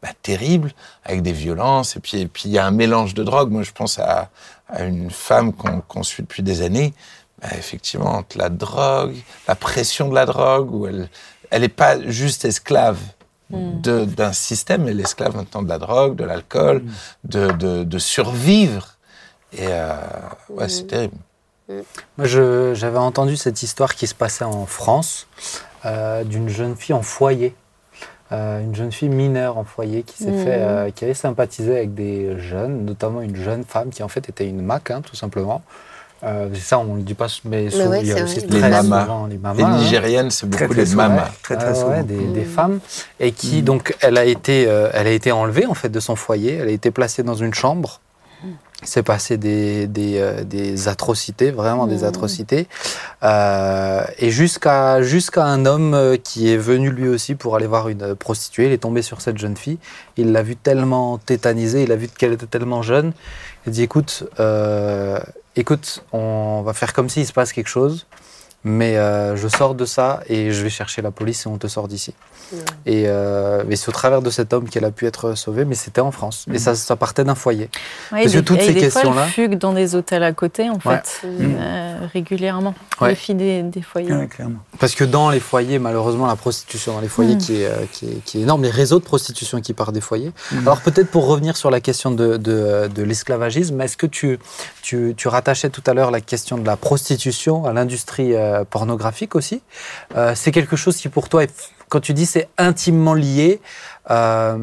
[0.00, 0.70] bah, terribles
[1.04, 3.50] avec des violences et puis et puis il y a un mélange de drogue.
[3.50, 4.30] Moi je pense à,
[4.68, 6.94] à une femme qu'on qu'on suit depuis des années.
[7.42, 9.16] Bah, effectivement entre la drogue,
[9.48, 11.08] la pression de la drogue où elle
[11.50, 12.98] elle n'est pas juste esclave
[13.50, 16.84] de- d'un système, elle est esclave maintenant de la drogue, de l'alcool,
[17.24, 18.96] de, de, de survivre.
[19.52, 19.94] Et euh,
[20.50, 21.16] ouais, c'est terrible.
[22.16, 25.26] Moi, j'avais entendu cette histoire qui se passait en France
[25.84, 27.54] euh, d'une jeune fille en foyer.
[28.30, 31.94] Euh, une jeune fille mineure en foyer qui s'est fait, euh, qui avait sympathisé avec
[31.94, 35.62] des jeunes, notamment une jeune femme qui en fait était une Mac, hein, tout simplement,
[36.24, 38.22] Euh, ça, on ne le dit pas, mais, Mais souvent, ouais, il y a c'est
[38.24, 38.46] aussi vrai.
[38.50, 39.02] Les très mamas.
[39.02, 39.70] souvent les mamas.
[39.76, 39.78] Les.
[39.84, 41.08] Nigériennes, c'est Très, beaucoup très les souvent.
[41.08, 41.30] mamas.
[41.42, 42.02] Très, très Ah ouais, souvent.
[42.02, 42.44] des, des Mm.
[42.44, 42.80] femmes
[43.20, 46.16] et qui donc elle a été euh, elle a été enlevée en fait de son
[46.16, 48.00] foyer elle a été placée dans une chambre
[48.80, 52.04] il s'est passé des, des, euh, des atrocités vraiment des Mm.
[52.04, 52.68] atrocités
[53.24, 57.88] Euh, et jusqu'à jusqu'à un homme euh, qui est venu lui aussi pour aller voir
[57.88, 59.78] une prostituée il est tombé sur cette jeune fille
[60.16, 63.12] il l'a vue tellement tétanisée il a vu qu'elle était tellement jeune
[63.66, 65.18] il a dit écoute euh,
[65.58, 68.06] écoute on va faire comme s'il se passe quelque chose
[68.64, 71.66] mais euh, je sors de ça et je vais chercher la police et on te
[71.68, 72.12] sort d'ici.
[72.52, 72.58] Ouais.
[72.86, 75.74] Et, euh, et c'est au travers de cet homme qu'elle a pu être sauvée, mais
[75.74, 76.44] c'était en France.
[76.52, 77.68] Et ça, ça partait d'un foyer.
[78.12, 81.00] Ouais, Parce que toutes et ces questions-là- fuguent dans des hôtels à côté, en Ouais.
[81.02, 81.56] fait, Mm.
[81.58, 82.74] euh, régulièrement.
[83.00, 83.10] Ouais.
[83.10, 84.12] Les filles des, des foyers.
[84.12, 84.58] Ouais, clairement.
[84.78, 87.38] Parce que dans les foyers, malheureusement, la prostitution dans les foyers Mm.
[87.38, 90.00] qui, est, euh, qui, est, qui est énorme, les réseaux de prostitution qui partent des
[90.00, 90.32] foyers.
[90.52, 90.58] Mm.
[90.60, 94.38] Alors peut-être pour revenir sur la question de, de, de l'esclavagisme, est-ce que tu,
[94.82, 99.34] tu, tu rattachais tout à l'heure la question de la prostitution à l'industrie euh, pornographique
[99.34, 99.62] aussi.
[100.16, 101.44] Euh, C'est quelque chose qui pour toi,
[101.88, 103.60] quand tu dis c'est intimement lié,
[104.10, 104.58] euh,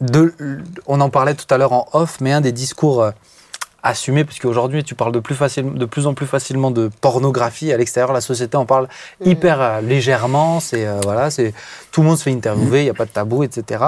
[0.00, 0.34] de,
[0.86, 3.10] on en parlait tout à l'heure en off, mais un des discours
[3.84, 7.72] assumés, parce qu'aujourd'hui tu parles de plus, facile, de plus en plus facilement de pornographie
[7.72, 8.88] à l'extérieur de la société, on parle
[9.20, 9.28] Mm.
[9.30, 11.54] hyper euh, légèrement, c'est euh, voilà, c'est
[11.92, 13.84] tout le monde se fait interviewer, il n'y a pas de tabou, etc.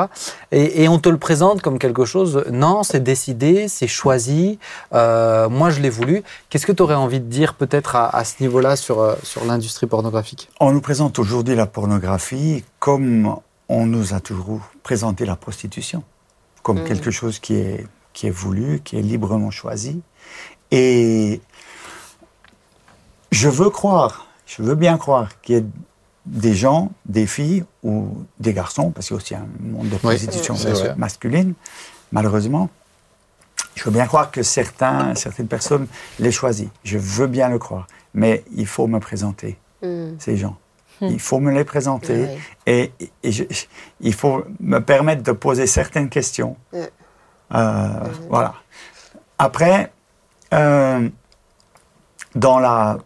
[0.53, 4.59] Et, et on te le présente comme quelque chose, non, c'est décidé, c'est choisi,
[4.93, 6.23] euh, moi je l'ai voulu.
[6.51, 9.87] Qu'est-ce que tu aurais envie de dire peut-être à, à ce niveau-là sur, sur l'industrie
[9.87, 10.49] pornographique?
[10.61, 13.35] On nous présente aujourd'hui la pornographie comme
[13.69, 16.03] on nous a toujours présenté la prostitution,
[16.63, 16.85] comme Mm.
[16.85, 20.01] quelque chose qui est, qui est voulu, qui est librement choisi.
[20.71, 21.41] Et
[23.31, 25.65] je veux croire, je veux bien croire qu'il y ait
[26.25, 29.97] des gens, des filles ou des garçons, parce qu'il y a aussi un monde de
[29.99, 30.55] prostitution
[30.97, 31.53] masculine,
[32.11, 32.71] malheureusement.
[33.75, 35.87] Je veux bien croire que certains, certaines personnes
[36.19, 36.71] les choisissent.
[36.85, 37.87] Je veux bien le croire.
[38.15, 40.13] Mais il faut me présenter Mm.
[40.19, 40.57] ces gens.
[41.03, 41.09] Hmm.
[41.11, 42.29] Il faut me les présenter
[42.67, 42.91] et,
[43.23, 43.45] et je-
[44.01, 46.57] il faut me permettre de poser certaines questions.
[47.55, 47.91] Euh,
[48.29, 48.55] Voilà.
[49.39, 49.93] Après,
[50.55, 51.09] euh,
[52.35, 52.99] dans la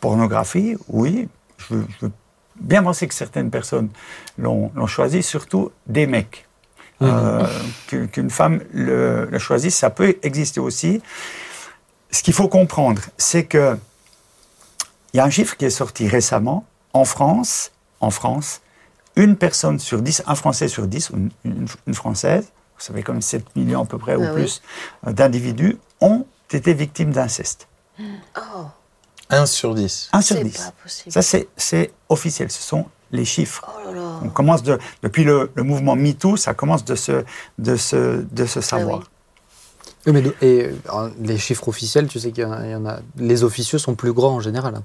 [0.00, 2.12] pornographie, oui, je, veux- je veux
[2.60, 3.88] bien penser que certaines personnes
[4.36, 6.46] l'ont choisi, surtout des mecs.
[7.00, 7.46] Euh,
[7.86, 11.00] que- Qu'une femme le, le choisisse, ça peut exister aussi.
[12.10, 13.76] Ce qu'il faut comprendre, c'est que
[15.12, 16.64] il y a un chiffre qui est sorti récemment.
[16.92, 18.60] En France, en France,
[19.16, 23.02] une personne sur 10, un Français sur 10, ou une, une- une Française, vous savez
[23.02, 24.32] comme 7 millions à peu près Ah ou oui.
[24.32, 24.62] plus
[25.06, 27.68] euh, d'individus, ont été victimes d'inceste.
[28.36, 28.66] Oh,
[29.30, 30.08] 1 sur 10.
[30.12, 30.56] 1 sur c'est 10.
[30.58, 31.12] pas possible.
[31.12, 31.22] Ça,
[31.56, 33.68] c'est- officiel, ce sont les chiffres.
[33.68, 34.20] Oh là là.
[34.24, 37.24] On commence de, depuis le, le mouvement MeToo, ça commence de se,
[37.58, 39.00] de se, de se savoir.
[39.00, 39.04] oui.
[40.06, 42.74] Oui, mais et euh, les chiffres officiels, tu sais qu'il y, en a- il y
[42.74, 43.00] en a.
[43.16, 44.74] Les officieux sont plus grands en général.
[44.76, 44.84] hein.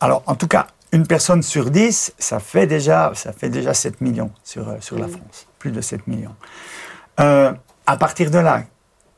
[0.00, 4.00] Alors, en tout cas, une personne sur 10, ça fait déjà, ça fait déjà 7
[4.00, 5.10] millions sur, euh, sur la Mm.
[5.10, 5.46] France.
[5.58, 6.34] Plus de 7 millions.
[7.20, 7.52] Euh,
[7.86, 8.62] à partir de là,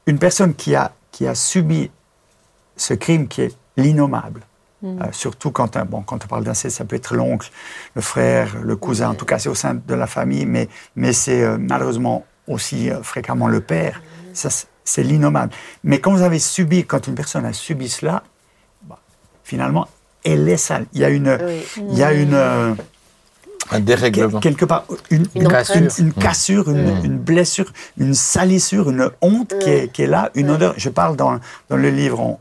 [0.06, 1.90] une personne qui a, qui a subi
[2.76, 4.40] ce crime qui est l'innommable,
[4.82, 5.00] Mm.
[5.02, 7.50] euh, surtout quand, un- bon, quand on parle d'inceste, ça peut être l'oncle,
[7.94, 11.12] le frère, le cousin, en tout cas c'est au sein de la famille, mais, mais
[11.14, 14.02] c'est euh, malheureusement aussi fréquemment le père.
[14.34, 15.52] Ça, c'est- l'innommable.
[15.84, 18.22] Mais quand vous avez subi, quand une personne a subi cela,
[18.82, 18.98] bah,
[19.44, 19.88] finalement,
[20.24, 20.84] elle est sale.
[20.92, 21.64] Il y a une, Oui.
[21.90, 22.76] il y a une
[23.70, 24.40] Un dérèglement.
[24.40, 25.98] quelque part une, Une une- empreinte.
[25.98, 27.04] une- une cassure, une, Mm.
[27.04, 30.56] une blessure, une salissure, une honte qui, est, qui est là, une Ouais.
[30.56, 30.74] odeur.
[30.76, 31.38] Je parle dans,
[31.70, 32.38] dans le livre,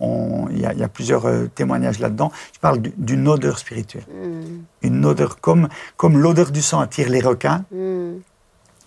[0.52, 2.32] il y, a- il y a plusieurs euh, témoignages là-dedans.
[2.54, 4.88] Je parle du- d'une odeur spirituelle, Mm.
[4.88, 7.64] une odeur comme comme l'odeur du sang attire les requins.
[7.72, 8.20] Mm.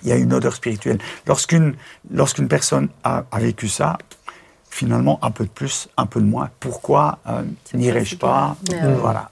[0.03, 0.99] Il y a une odeur spirituelle.
[1.27, 1.75] Lorsqu'une
[2.11, 3.97] lorsqu'une personne a, a vécu ça,
[4.77, 6.51] finalement, un peu de plus, un peu de moins.
[6.61, 9.31] Pourquoi euh, n'irais-je pas, euh, voilà,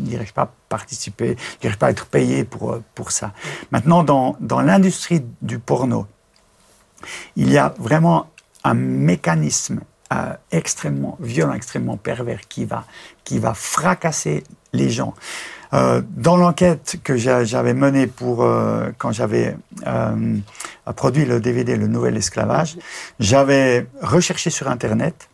[0.00, 3.32] n'irais-je pas participer, n'irais-je pas être payé pour, euh, pour ça
[3.70, 6.08] Maintenant, dans, dans l'industrie du porno,
[7.36, 8.26] il y a vraiment
[8.64, 9.80] un mécanisme
[10.12, 12.84] euh, extrêmement violent, extrêmement pervers qui va,
[13.22, 14.42] qui va fracasser
[14.72, 15.14] les gens.
[15.74, 19.56] Euh, dans l'enquête que j'a- j'avais menée pour euh, quand j'avais
[19.86, 20.36] euh,
[20.94, 22.76] produit le DVD Le Nouvel Esclavage,
[23.18, 25.28] j'avais recherché sur Internet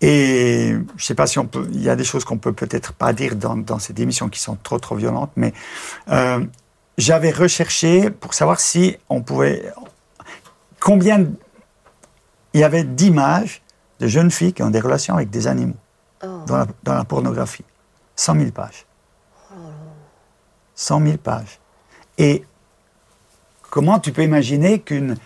[0.00, 2.52] et je ne sais pas si on peut, il y a des choses qu'on peut
[2.52, 5.52] peut-être pas dire dans, dans cette émission qui sont trop trop violentes, mais
[6.98, 9.72] j'avais recherché pour savoir si on pouvait,
[10.80, 11.24] combien
[12.52, 13.62] il y avait d'images
[14.00, 15.74] de jeunes filles qui ont des relations avec des animaux
[16.20, 16.42] Oh.
[16.48, 17.64] dans la, dans la pornographie.
[18.16, 18.86] 100 000 pages.
[20.78, 21.58] 100 000 pages.
[22.18, 22.44] Et
[23.68, 25.16] comment tu peux imaginer qu'une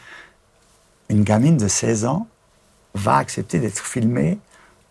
[1.09, 2.27] une gamine de 16 ans
[2.95, 4.39] va accepter d'être filmée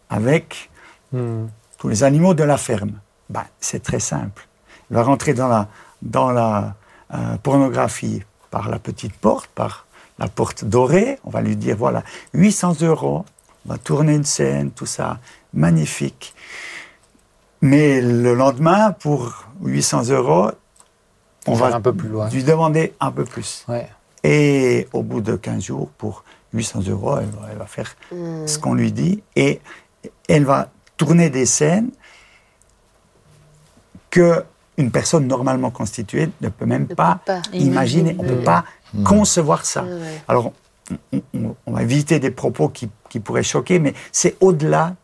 [0.10, 0.70] avec
[1.14, 1.48] Hmm.
[1.78, 2.94] tous les animaux de la ferme?
[3.30, 4.48] Ben, c'est très simple.
[4.90, 5.68] Il va rentrer dans la,
[6.02, 6.76] dans la
[7.14, 9.88] euh, pornographie par la petite porte, par
[10.20, 11.20] la porte dorée.
[11.26, 13.26] On va lui dire voilà, 800 euros,
[13.66, 15.20] on va tourner une scène, tout ça,
[15.54, 16.34] magnifique.
[17.62, 20.52] Mais le lendemain, pour 800 euros,
[21.48, 22.30] on va un peu plus loin.
[22.30, 23.66] lui demander un peu plus.
[23.68, 23.88] Ouais.
[24.24, 27.96] Et au bout de 15 jours, pour 800 euros, elle va, elle va faire
[28.48, 29.62] ce qu'on lui dit et
[30.28, 31.90] elle va tourner des scènes
[34.10, 34.44] que
[34.78, 38.66] une personne normalement constituée ne peut même pas, pas imaginer, on ne peut pas
[39.04, 39.86] concevoir ça.
[40.28, 40.52] Alors,
[41.14, 44.96] on, on- on va éviter des propos qui, qui pourraient choquer, mais c'est au-delà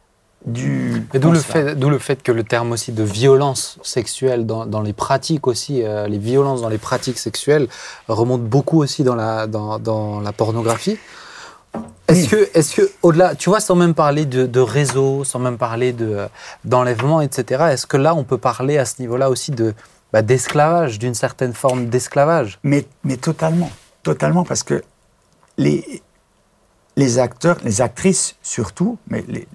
[0.48, 1.04] du.
[1.14, 4.66] Et d'où le, fait, d'où le fait que le terme aussi de violence sexuelle dans,
[4.66, 7.68] dans les pratiques aussi, euh, les violences dans les pratiques sexuelles
[8.08, 10.98] remontent beaucoup aussi dans la, dans, dans la pornographie.
[12.08, 12.28] Est-ce Oui.
[12.30, 15.92] que, est-ce que, au-delà, tu vois, sans même parler de, de réseau, sans même parler
[15.94, 16.28] de, euh,
[16.64, 19.74] d'enlèvement, etc., est-ce que là, on peut parler à ce niveau-là aussi de,
[20.14, 22.60] bah, d'esclavage, d'une certaine forme d'esclavage?
[22.64, 23.70] Mais, mais totalement,
[24.04, 24.82] totalement, parce que
[25.58, 26.02] les,
[26.96, 29.48] les acteurs, les actrices surtout, mais les,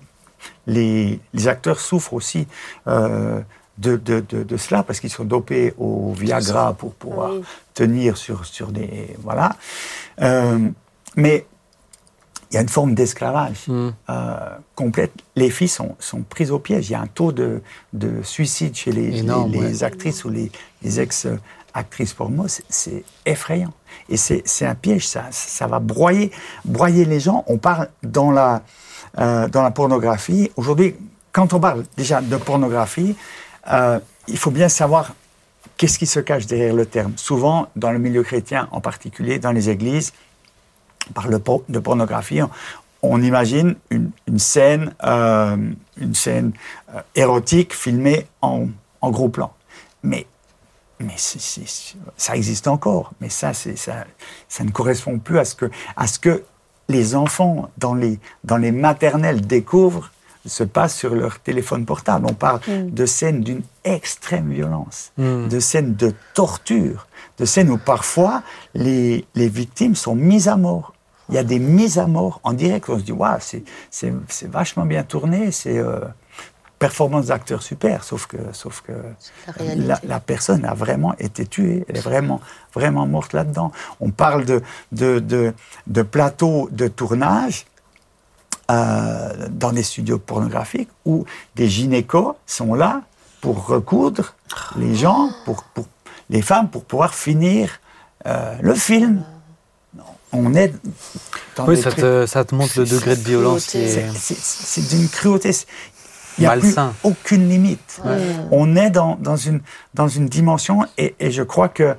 [0.66, 2.46] les, les acteurs souffrent aussi
[2.86, 3.40] euh,
[3.78, 7.42] de, de, de, de cela, parce qu'ils sont dopés au Viagra pour pouvoir Oui.
[7.74, 9.16] tenir sur, sur des...
[9.22, 9.56] Voilà.
[10.20, 10.58] Euh,
[11.16, 11.46] mais
[12.50, 13.90] il y a une forme d'esclavage Hmm.
[14.10, 14.36] euh,
[14.74, 15.12] complète.
[15.36, 16.90] Les filles sont, sont prises au piège.
[16.90, 17.62] Il y a un taux de,
[17.94, 19.84] de suicide chez les, Énorme, les, les ouais.
[19.84, 20.52] actrices ou les,
[20.82, 22.46] les ex-actrices porno.
[22.48, 23.72] C'est- C'est effrayant.
[24.10, 25.06] Et c'est c'est un piège.
[25.08, 26.30] Ça, ça va broyer,
[26.66, 27.42] broyer les gens.
[27.46, 28.62] On parle dans la,
[29.18, 30.50] euh, dans la pornographie.
[30.56, 30.96] Aujourd'hui,
[31.32, 33.16] quand on parle déjà de pornographie,
[33.70, 33.98] euh,
[34.28, 35.14] il faut bien savoir
[35.76, 37.12] qu'est-ce qui se cache derrière le terme.
[37.16, 40.12] Souvent, dans le milieu chrétien en particulier, dans les églises,
[41.10, 42.40] on parle de, por- de pornographie,
[43.02, 46.52] on, imagine une, scène, une scène
[46.94, 48.68] euh, érotique filmée en,
[49.02, 49.52] gros plan.
[50.04, 50.26] Mais,
[51.00, 53.12] mais ça existe encore.
[53.20, 54.04] Mais ça, ça,
[54.48, 56.44] ça ne correspond plus à ce que, à ce que
[56.88, 60.10] les enfants dans les, dans les maternelles découvrent
[60.44, 62.26] se passe sur leur téléphone portable.
[62.28, 65.46] On parle de scènes d'une extrême violence, Mm.
[65.48, 67.06] de scènes de torture,
[67.38, 68.42] de scènes où parfois
[68.74, 70.94] les, les victimes sont mises à mort.
[71.28, 72.88] Il y a des mises à mort en direct.
[72.88, 76.00] On se dit, waouh, c'est- c'est c'est vachement bien tourné, c'est euh,
[76.86, 78.92] performance d'acteur super, sauf que, sauf que
[79.46, 79.86] la réalité.
[79.90, 82.40] la, la personne a vraiment été tuée, elle est vraiment,
[82.78, 83.70] vraiment morte là-dedans.
[84.06, 84.58] On parle de,
[85.00, 85.42] de, de,
[85.96, 87.58] de plateaux de tournage
[88.70, 91.24] euh, dans des studios pornographiques où
[91.56, 93.02] des gynécos sont là
[93.40, 94.34] pour recoudre
[94.76, 95.86] les gens, pour, pour
[96.30, 97.62] les femmes, pour pouvoir finir
[98.26, 99.24] euh, le film.
[100.34, 100.72] On est
[101.56, 104.08] dans Oui, ça trucs- te, ça te montre le degré de violence qui est...
[104.16, 105.50] c'est d'une cruauté.
[106.38, 108.00] Il n'y a plus aucune limite.
[108.50, 109.60] On est dans, dans, une,
[109.94, 111.94] dans une dimension et, et je crois que.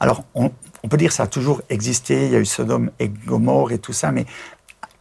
[0.00, 0.50] Alors, on,
[0.84, 3.72] on peut dire que ça a toujours existé, il y a eu Sodome et Gomorre
[3.72, 4.26] et tout ça, mais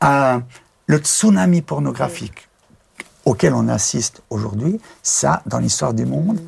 [0.04, 0.40] euh,
[0.88, 2.48] le tsunami pornographique
[3.26, 6.40] auquel on assiste aujourd'hui, ça, dans l'histoire du monde,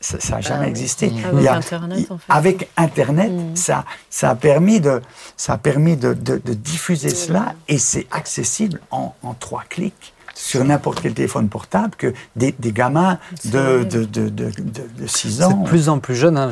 [0.00, 1.06] ça n'a jamais existé.
[1.06, 2.24] Avec Il y a- Internet, en fait.
[2.32, 5.00] Avec Internet, ça, ça a permis de,
[5.36, 10.13] ça a permis de, de- de diffuser cela et c'est accessible en, en trois clics
[10.44, 14.50] sur n'importe quel téléphone portable que des, des gamins de, de, de, de, de-
[14.98, 16.50] de 6 C'est ans, de plus en plus jeune, hein,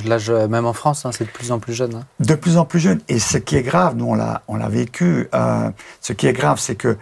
[0.48, 1.96] même en France, hein, c'est de plus en plus jeune.
[1.96, 2.04] hein.
[2.20, 3.00] de plus en plus jeunes.
[3.08, 6.32] Et ce qui est grave, nous on l'a, on l'a vécu, euh, ce qui est
[6.32, 6.96] grave, c'est que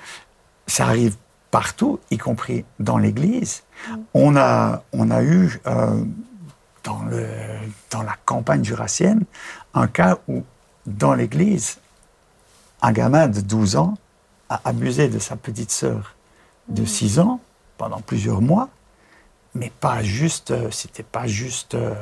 [0.66, 1.14] ça arrive
[1.53, 3.62] partout, y compris dans l'Église.
[4.12, 6.03] On a, on a eu euh,
[6.83, 7.24] dans, le,
[7.92, 9.22] dans la campagne jurassienne
[9.74, 10.42] un cas où,
[10.87, 11.79] dans l'Église,
[12.83, 13.94] un gamin de 12 ans
[14.48, 16.14] a abusé de sa petite sœur
[16.70, 17.40] de 6 ans
[17.78, 18.68] pendant plusieurs mois,
[19.54, 21.94] mais pas juste, euh, c'était pas juste, euh,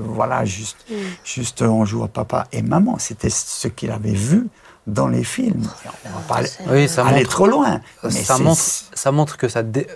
[0.00, 0.78] voilà, juste,
[1.24, 4.48] juste euh, on joue à papa et maman, c'était ce qu'il avait vu
[4.86, 5.68] dans les films.
[6.04, 7.80] On va pas aller, Oui, ça aller montre, trop loin.
[8.04, 8.60] mais ça montre,
[8.94, 9.86] ça montre que ça, dé-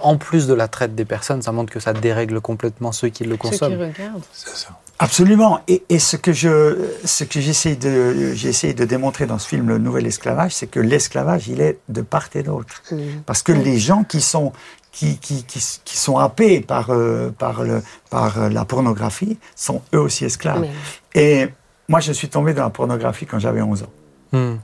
[0.00, 3.24] en plus de la traite des personnes, ça montre que ça dérègle complètement ceux qui
[3.24, 3.80] le Ceux qui consomment.
[3.80, 4.24] regardent.
[4.32, 4.78] C'est ça.
[5.00, 5.60] Absolument.
[5.68, 9.46] Et, et ce que je, ce que j'essaie de, j'ai essayé de démontrer dans ce
[9.46, 12.82] film, le nouvel esclavage, c'est que l'esclavage, il est de part et d'autre.
[13.24, 14.52] Parce que les gens qui sont,
[14.90, 19.82] qui, qui, qui, qui sont happés par, euh, par, le, par euh, la pornographie sont
[19.94, 20.66] eux aussi esclaves.
[21.14, 21.48] Et
[21.88, 23.92] moi, je suis tombé dans la pornographie quand j'avais 11 ans.
[24.32, 24.56] Hmm.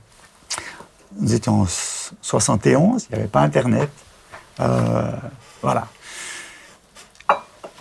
[1.17, 1.67] Nous étions en
[2.21, 3.89] 71, il n'y avait pas Internet.
[4.59, 5.11] Euh,
[5.61, 5.87] voilà.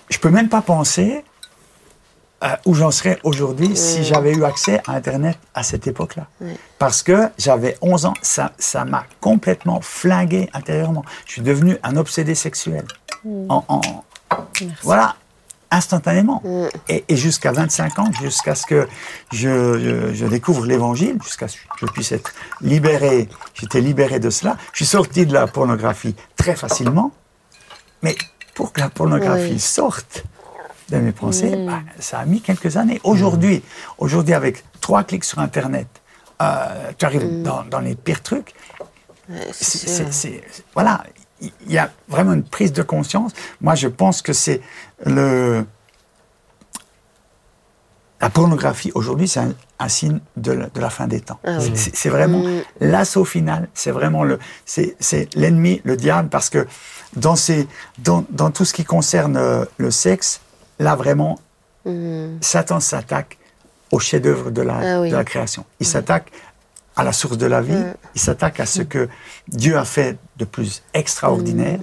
[0.08, 1.24] Je peux même pas penser
[2.44, 6.26] euh, où j'en serais aujourd'hui si j'avais eu accès à Internet à cette époque-là.
[6.78, 11.04] Parce que j'avais 11 ans, ça ça m'a complètement flingué intérieurement.
[11.26, 12.84] Je suis devenu un obsédé sexuel.
[13.48, 13.80] En, en-
[14.82, 15.16] voilà,
[15.70, 16.42] instantanément.
[16.88, 18.86] Et, et jusqu'à 25 ans, jusqu'à ce que
[19.32, 24.28] je, je- je découvre l'Évangile, jusqu'à ce que je puisse être libéré, j'étais libéré de
[24.30, 24.56] cela.
[24.72, 27.10] Je suis sorti de la pornographie très facilement,
[28.02, 28.14] mais
[28.54, 30.24] pour que la pornographie sorte
[30.90, 33.00] de mes pensées, bah, ça a mis quelques années.
[33.04, 33.62] Aujourd'hui,
[33.98, 35.86] aujourd'hui avec trois clics sur Internet,
[36.42, 38.54] euh, tu arrives dans, dans les pires trucs.
[39.52, 40.42] C'est-
[40.74, 41.02] voilà,
[41.40, 43.32] il y a vraiment une prise de conscience.
[43.60, 44.60] Moi, je pense que c'est
[45.06, 45.64] le.
[48.20, 51.38] La pornographie aujourd'hui, c'est un, un signe de la, de la fin des temps.
[51.44, 51.72] Ah oui.
[51.74, 52.62] C'est- vraiment Mm.
[52.80, 53.68] l'assaut final.
[53.74, 54.96] C'est vraiment le, c'est
[55.34, 56.66] l'ennemi, le diable, parce que
[57.16, 57.66] dans ces,
[57.98, 60.40] dans, dans tout ce qui concerne euh, le sexe,
[60.78, 61.38] là vraiment,
[61.86, 62.38] Mm.
[62.40, 63.36] Satan s'attaque
[63.92, 65.10] au chef-d'œuvre de la, Ah oui.
[65.10, 65.66] de la création.
[65.80, 66.32] Il s'attaque
[66.96, 67.76] à la source de la vie.
[68.14, 69.06] Il s'attaque à ce que
[69.48, 71.78] Dieu a fait de plus extraordinaire.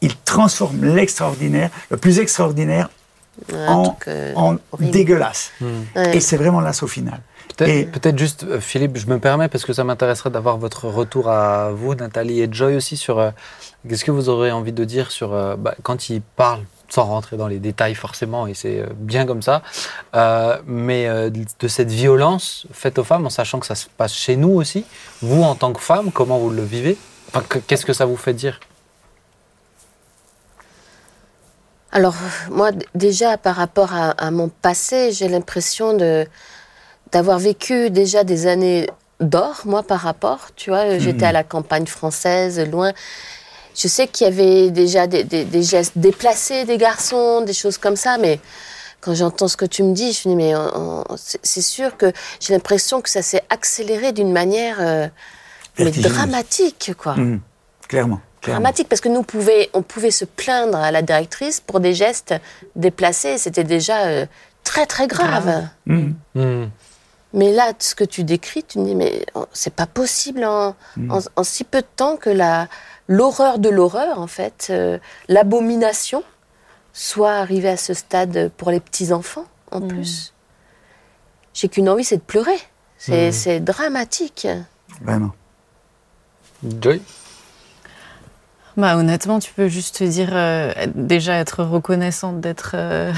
[0.00, 2.88] Il transforme l'extraordinaire, le plus extraordinaire,
[3.52, 5.50] en, euh, en dégueulasse.
[5.60, 6.16] Ouais.
[6.16, 7.20] Et c'est vraiment l'assaut final.
[7.54, 10.88] Peut-être Et- peut-être juste, euh, Philippe, je me permets, parce que ça m'intéresserait d'avoir votre
[10.88, 13.30] retour à vous, Nathalie et Joy aussi, sur euh,
[13.86, 17.36] qu'est-ce que vous aurez envie de dire sur euh, bah, quand il parle, sans rentrer
[17.36, 19.62] dans les détails forcément, et c'est euh, bien comme ça,
[20.14, 24.14] euh, mais euh, de cette violence faite aux femmes, en sachant que ça se passe
[24.14, 24.84] chez nous aussi.
[25.22, 26.96] Vous, en tant que femme, comment vous le vivez?
[27.28, 28.60] Enfin, Qu'est-ce que ça vous fait dire?
[31.92, 32.14] Alors,
[32.50, 36.26] moi, déjà, par rapport à, à mon passé, j'ai l'impression de
[37.12, 40.48] d'avoir vécu déjà des années d'or, moi, par rapport.
[40.56, 42.92] Tu vois, j'étais à la campagne française, loin.
[43.74, 47.78] Je sais qu'il y avait déjà des, des- des gestes déplacés des garçons, des choses
[47.78, 48.40] comme ça, mais
[49.00, 51.96] quand j'entends ce que tu me dis, je me dis, mais on- on- c'est sûr
[51.96, 55.08] que j'ai l'impression que ça s'est accéléré d'une manière euh,
[55.78, 57.40] mais dramatique, quoi Mhm.
[57.88, 58.20] Clairement.
[58.40, 58.60] clairement.
[58.62, 62.34] dramatique parce que nous pouvait, on pouvait se plaindre à la directrice pour des gestes
[62.76, 63.38] déplacés.
[63.38, 64.26] C'était déjà euh,
[64.62, 65.66] très très grave.
[65.86, 66.14] Mhm.
[66.34, 66.66] Hmm.
[67.36, 70.76] Mais là, ce que tu décris, tu me dis mais c'est pas possible en,
[71.10, 72.68] en- en si peu de temps que la
[73.08, 74.98] l'horreur de l'horreur en fait, euh,
[75.28, 76.22] l'abomination
[76.92, 80.32] soit arrivée à ce stade pour les petits enfants en plus.
[81.52, 82.58] J'ai qu'une envie, c'est de pleurer.
[82.98, 84.46] C'est c'est dramatique.
[85.02, 85.32] Vraiment.
[86.80, 87.02] Joy?
[88.76, 93.12] Bah, honnêtement, tu peux juste te dire, euh, déjà être reconnaissante d'être euh,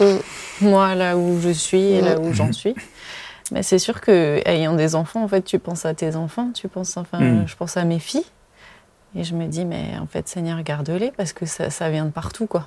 [0.00, 0.18] Mm.
[0.62, 2.24] moi là où je suis et là Mm.
[2.26, 2.74] où j'en suis.
[3.50, 6.66] Mais c'est sûr que ayant des enfants, en fait, tu penses à tes enfants, tu
[6.68, 7.44] penses, enfin, Mm.
[7.46, 8.24] je pense à mes filles.
[9.14, 12.10] Et je me dis, mais en fait, Seigneur, garde-les parce que ça, ça vient de
[12.10, 12.66] partout, quoi.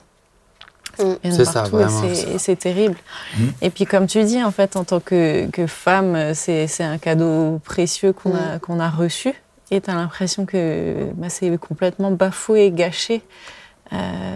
[0.99, 1.01] Mm.
[1.01, 2.03] Ça vient de C'est ça, partout et vraiment.
[2.33, 2.97] Et c'est terrible.
[3.37, 3.43] Mm.
[3.61, 6.97] Et puis, comme tu dis, en fait, en tant que, que femme, c'est c'est un
[6.97, 8.53] cadeau précieux qu'on Mm.
[8.55, 9.33] a, qu'on a reçu.
[9.71, 13.23] Et tu as l'impression que bah, c'est complètement bafoué gâché
[13.93, 14.35] euh,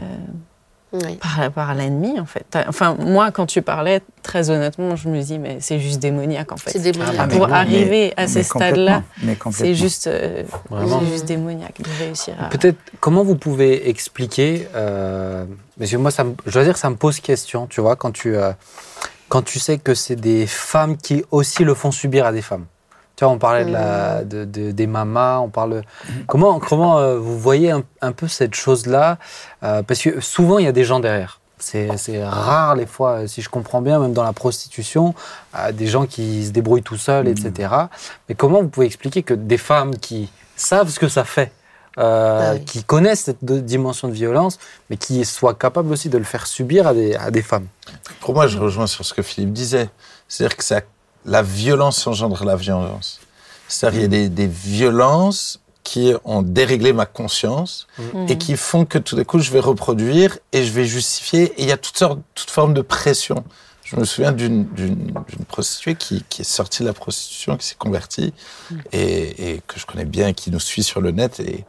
[0.91, 1.17] Oui.
[1.17, 2.45] par, par l'ennemi, en fait.
[2.67, 6.57] Enfin, moi, quand tu parlais, très honnêtement, je me dis, mais c'est juste démoniaque, en
[6.57, 6.71] fait.
[6.71, 7.15] C'est démoniaque.
[7.19, 10.43] Ah, Pour oui, arriver à ces stades-là, mais c'est juste, euh,
[11.11, 12.49] juste démoniaque de réussir à.
[12.49, 15.45] Peut-être, comment vous pouvez expliquer, euh,
[15.77, 18.11] parce que moi, ça me- je dois dire, ça me pose question, tu vois, quand
[18.11, 18.51] tu, euh,
[19.27, 22.65] quand tu sais que c'est des femmes qui aussi le font subir à des femmes.
[23.19, 25.81] Tu vois, on parlait de la, de, de- des mamas, on parle.
[26.25, 29.17] Comment, comment euh, vous voyez un, un peu cette chose-là
[29.61, 31.41] Euh, Parce que souvent, il y a des gens derrière.
[31.57, 35.13] C'est c'est rare, les fois, euh, si je comprends bien, même dans la prostitution,
[35.57, 37.73] euh, des gens qui se débrouillent tout seuls, etc.
[38.29, 41.51] Mais comment vous pouvez expliquer que des femmes qui savent ce que ça fait,
[41.97, 42.63] euh, Ah oui.
[42.63, 44.59] qui connaissent cette dimension de violence,
[44.89, 47.67] mais qui soient capables aussi de le faire subir à des, à des femmes?
[48.21, 49.89] Pour moi, je rejoins sur ce que Philippe disait.
[50.29, 50.79] C'est-à-dire que ça,
[51.25, 53.19] la violence engendre la violence.
[53.67, 57.87] C'est-à-dire qu'il y a des, des violences qui ont déréglé ma conscience
[58.27, 61.45] et qui font que tout d'un coup, je vais reproduire et je vais justifier.
[61.57, 63.43] Et il y a toutes sortes, toutes formes de pression.
[63.83, 64.67] Je me souviens d'une
[65.47, 68.35] prostituée qui, qui est sortie de la prostitution, qui s'est convertie
[68.91, 71.39] et, et que je connais bien, qui nous suit sur le net.
[71.39, 71.65] Et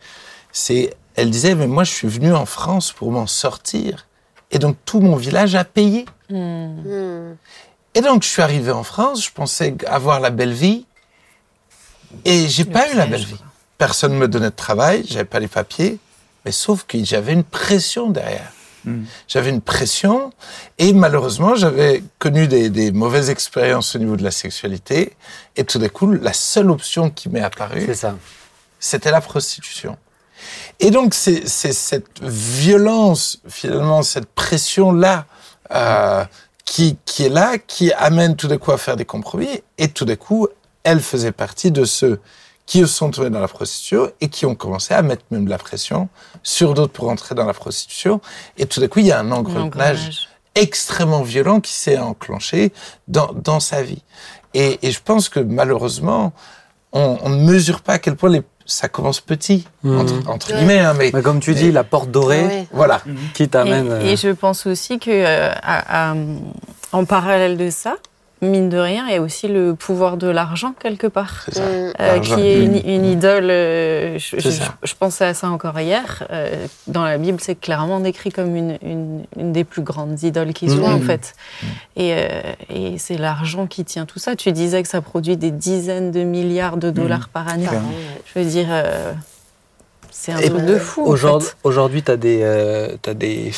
[0.52, 4.06] c'est, elle disait, mais moi, je suis venue en France pour m'en sortir.
[4.50, 6.04] Et donc, tout mon village a payé.
[6.28, 7.32] Hmm.
[7.94, 10.86] Et donc, je suis arrivé en France, je pensais avoir la belle vie.
[12.24, 13.40] Et j'ai pas eu la belle vie.
[13.78, 15.98] Personne ne me donnait de travail, j'avais pas les papiers.
[16.44, 18.50] Mais sauf que j'avais une pression derrière.
[18.84, 19.04] Mm.
[19.28, 20.32] J'avais une pression.
[20.78, 25.16] Et malheureusement, j'avais connu des, des mauvaises expériences au niveau de la sexualité.
[25.56, 28.16] Et tout d'un coup, la seule option qui m'est apparue, C'est ça.
[28.78, 29.96] c'était la prostitution.
[30.78, 35.26] Et donc, c'est c'est cette violence, finalement, cette pression-là,
[35.72, 36.24] euh,
[36.70, 40.04] qui, qui est là, qui amène tout d'un coup à faire des compromis, et tout
[40.04, 40.46] d'un coup,
[40.84, 42.20] elle faisait partie de ceux
[42.64, 45.50] qui se sont tournés dans la prostitution et qui ont commencé à mettre même de
[45.50, 46.08] la pression
[46.44, 48.20] sur d'autres pour entrer dans la prostitution.
[48.56, 52.72] Et tout d'un coup, il y a un engrenage extrêmement violent qui s'est enclenché
[53.08, 54.04] dans, dans sa vie.
[54.54, 56.32] Et, et je pense que malheureusement,
[56.92, 59.98] on, on ne mesure pas à quel point les, ça commence petit, Mhm.
[60.00, 60.58] entre, entre Ouais.
[60.58, 62.66] guillemets, hein, mais Mais comme tu Mais- dis, la porte dorée Ouais.
[62.72, 63.00] voilà.
[63.34, 63.86] qui t'amène.
[63.86, 66.14] Et, euh, et je pense aussi que euh, à- à-
[66.92, 67.96] en parallèle de ça,
[68.42, 71.44] mine de rien, il y a aussi le pouvoir de l'argent quelque part.
[71.54, 71.60] Mm.
[72.00, 73.50] euh, qui est une, une idole.
[73.50, 76.26] euh, je, pensais à ça encore hier.
[76.30, 80.52] euh, dans la Bible, c'est clairement décrit comme une, une- une des plus grandes idoles
[80.54, 80.94] qui soit, Mhm.
[80.96, 81.34] en fait.
[81.96, 82.40] Et, euh,
[82.74, 84.36] et c'est l'argent qui tient tout ça.
[84.36, 87.66] Tu disais que ça produit des dizaines de milliards de dollars par année.
[87.66, 87.88] Clairement.
[88.32, 88.68] Je veux dire,
[90.10, 91.02] c'est un Et truc de fou.
[91.06, 91.10] en
[91.64, 92.04] Aujourd'hui, fait.
[92.04, 93.52] tu as, des, des,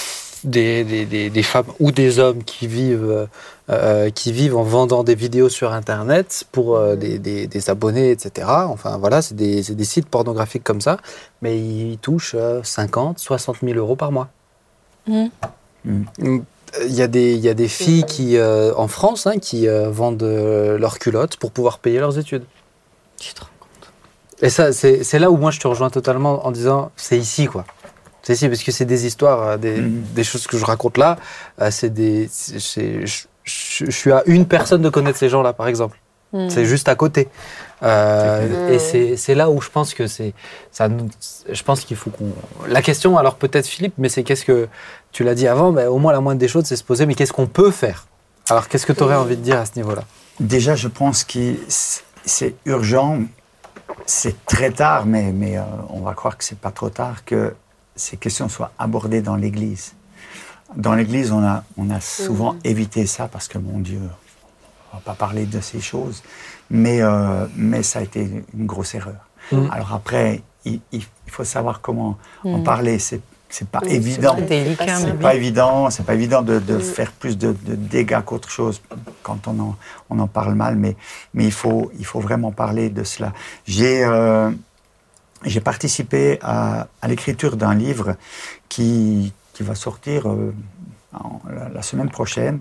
[0.44, 3.28] des, des, des- des femmes ou des hommes qui vivent,
[3.70, 8.10] euh, qui vivent en vendant des vidéos sur Internet pour euh, des, des- des abonnés,
[8.10, 8.48] etc.
[8.68, 10.96] Enfin, voilà, c'est des, c'est des sites pornographiques comme ça,
[11.42, 14.28] mais ils touchent euh, 50, 60 000 euros par mois.
[15.06, 15.30] Mhm.
[15.84, 16.38] Mm.
[16.86, 19.68] Il y, a des, il y a des filles qui, euh, en France hein, qui
[19.68, 22.44] euh, vendent euh, leurs culottes pour pouvoir payer leurs études.
[23.18, 23.92] Tu te rends compte
[24.40, 27.46] Et ça, c'est c'est là où moi je te rejoins totalement en disant c'est ici
[27.46, 27.64] quoi.
[28.22, 31.16] C'est ici parce que c'est des histoires, des, des choses que je raconte là.
[31.60, 35.68] euh, C'est des, je, je- je suis à une personne de connaître ces gens-là par
[35.68, 35.98] exemple.
[36.32, 36.48] Mhm.
[36.50, 37.28] C'est juste à côté.
[37.82, 38.70] Euh, clair.
[38.94, 40.32] et c'est là où je pense que c'est
[40.78, 42.32] Je pense qu'il faut qu'on.
[42.68, 44.68] La question, alors peut-être Philippe, mais c'est qu'est-ce que
[45.10, 45.72] tu l'as dit avant.
[45.72, 47.04] ben, au moins la moindre des choses, c'est se poser.
[47.06, 48.06] Mais qu'est-ce qu'on peut faire?
[48.48, 50.04] Alors qu'est-ce que tu aurais envie de dire à ce niveau-là?
[50.40, 53.18] Déjà, je pense que c'est urgent.
[54.06, 57.54] C'est très tard, mais, mais euh, on va croire que c'est pas trop tard que
[57.94, 59.92] ces questions soient abordées dans l'Église.
[60.76, 64.00] Dans l'Église, on a, on a souvent évité ça parce que, mon Dieu,
[64.92, 66.22] on va pas parler de ces choses,
[66.70, 69.28] mais, euh, mais ça a été une grosse erreur.
[69.52, 69.68] Mhm.
[69.72, 70.80] Alors après, il,
[71.26, 72.62] faut savoir comment en Mhm.
[72.64, 72.98] parler.
[72.98, 74.34] C'est c'est pas Oui, évident.
[74.38, 76.80] C'est pas évident, c'est pas évident de, de Mm.
[76.80, 78.80] faire plus de, de dégâts qu'autre chose
[79.22, 79.76] quand on en,
[80.08, 80.96] on en parle mal, mais,
[81.34, 83.34] mais il, faut, il faut vraiment parler de cela.
[83.66, 84.50] J'ai euh,
[85.44, 88.16] j'ai participé à, à l'écriture d'un livre
[88.70, 90.54] qui, qui va sortir euh,
[91.12, 92.60] en- la, la semaine prochaine,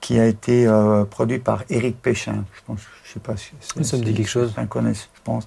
[0.00, 2.44] qui a été euh, produit par Éric Péchin.
[2.54, 4.48] Je pense, je sais pas si Ça me dit quelque chose.
[4.48, 5.44] certains connaissent, je pense.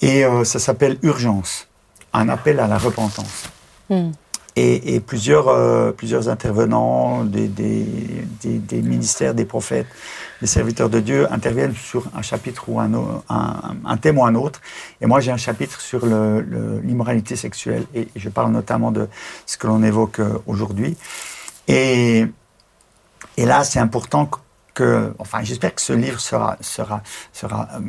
[0.00, 1.68] Et euh, ça s'appelle Urgence,
[2.12, 3.44] un appel à la repentance.
[3.90, 4.12] Mhm.
[4.54, 7.86] Et, et plusieurs, euh, plusieurs intervenants des, des,
[8.42, 9.86] des- des ministères, des prophètes,
[10.42, 12.92] des serviteurs de Dieu interviennent sur un chapitre ou un,
[13.30, 13.54] un,
[13.86, 14.60] un thème ou un autre.
[15.00, 17.84] Et moi, j'ai un chapitre sur l'immoralité sexuelle.
[17.94, 19.08] Et je parle notamment de
[19.46, 20.98] ce que l'on évoque euh, aujourd'hui.
[21.66, 22.26] Et,
[23.38, 24.28] et là, c'est important
[24.74, 27.02] que- enfin, j'espère que ce livre sera, sera,
[27.32, 27.80] sera euh,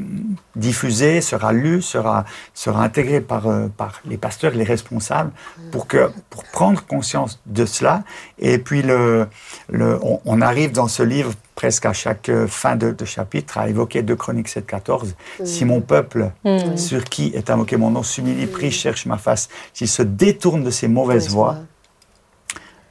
[0.55, 5.31] diffusé, sera lu, sera, sera intégré par, euh, par les pasteurs, les responsables,
[5.71, 8.03] pour, que, pour prendre conscience de cela.
[8.39, 9.27] Et puis, le,
[9.69, 13.57] le, on, on arrive dans ce livre presque à chaque euh, fin de, de chapitre
[13.57, 15.15] à évoquer 2 Chroniques 7, 14.
[15.45, 16.31] Si mon peuple,
[16.77, 20.69] sur qui est invoqué mon nom, s'humilie, prie, cherche ma face, s'il se détourne de
[20.71, 21.57] ses mauvaises voies,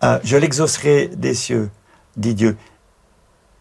[0.05, 1.71] euh, je l'exaucerai des cieux,
[2.17, 2.57] dit Dieu.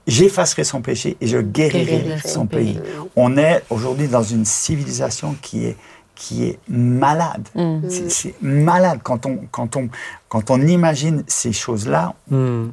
[0.08, 2.74] J'effacerai son péché et je guérirai Guérirai son pays.
[2.74, 2.82] pays.
[3.16, 5.78] On est aujourd'hui dans une civilisation qui est,
[6.16, 7.48] qui est malade.
[7.56, 7.90] Mhm.
[7.90, 9.90] C'est- C'est malade quand on, quand, on,
[10.28, 12.70] quand on imagine ces choses-là, Hmm.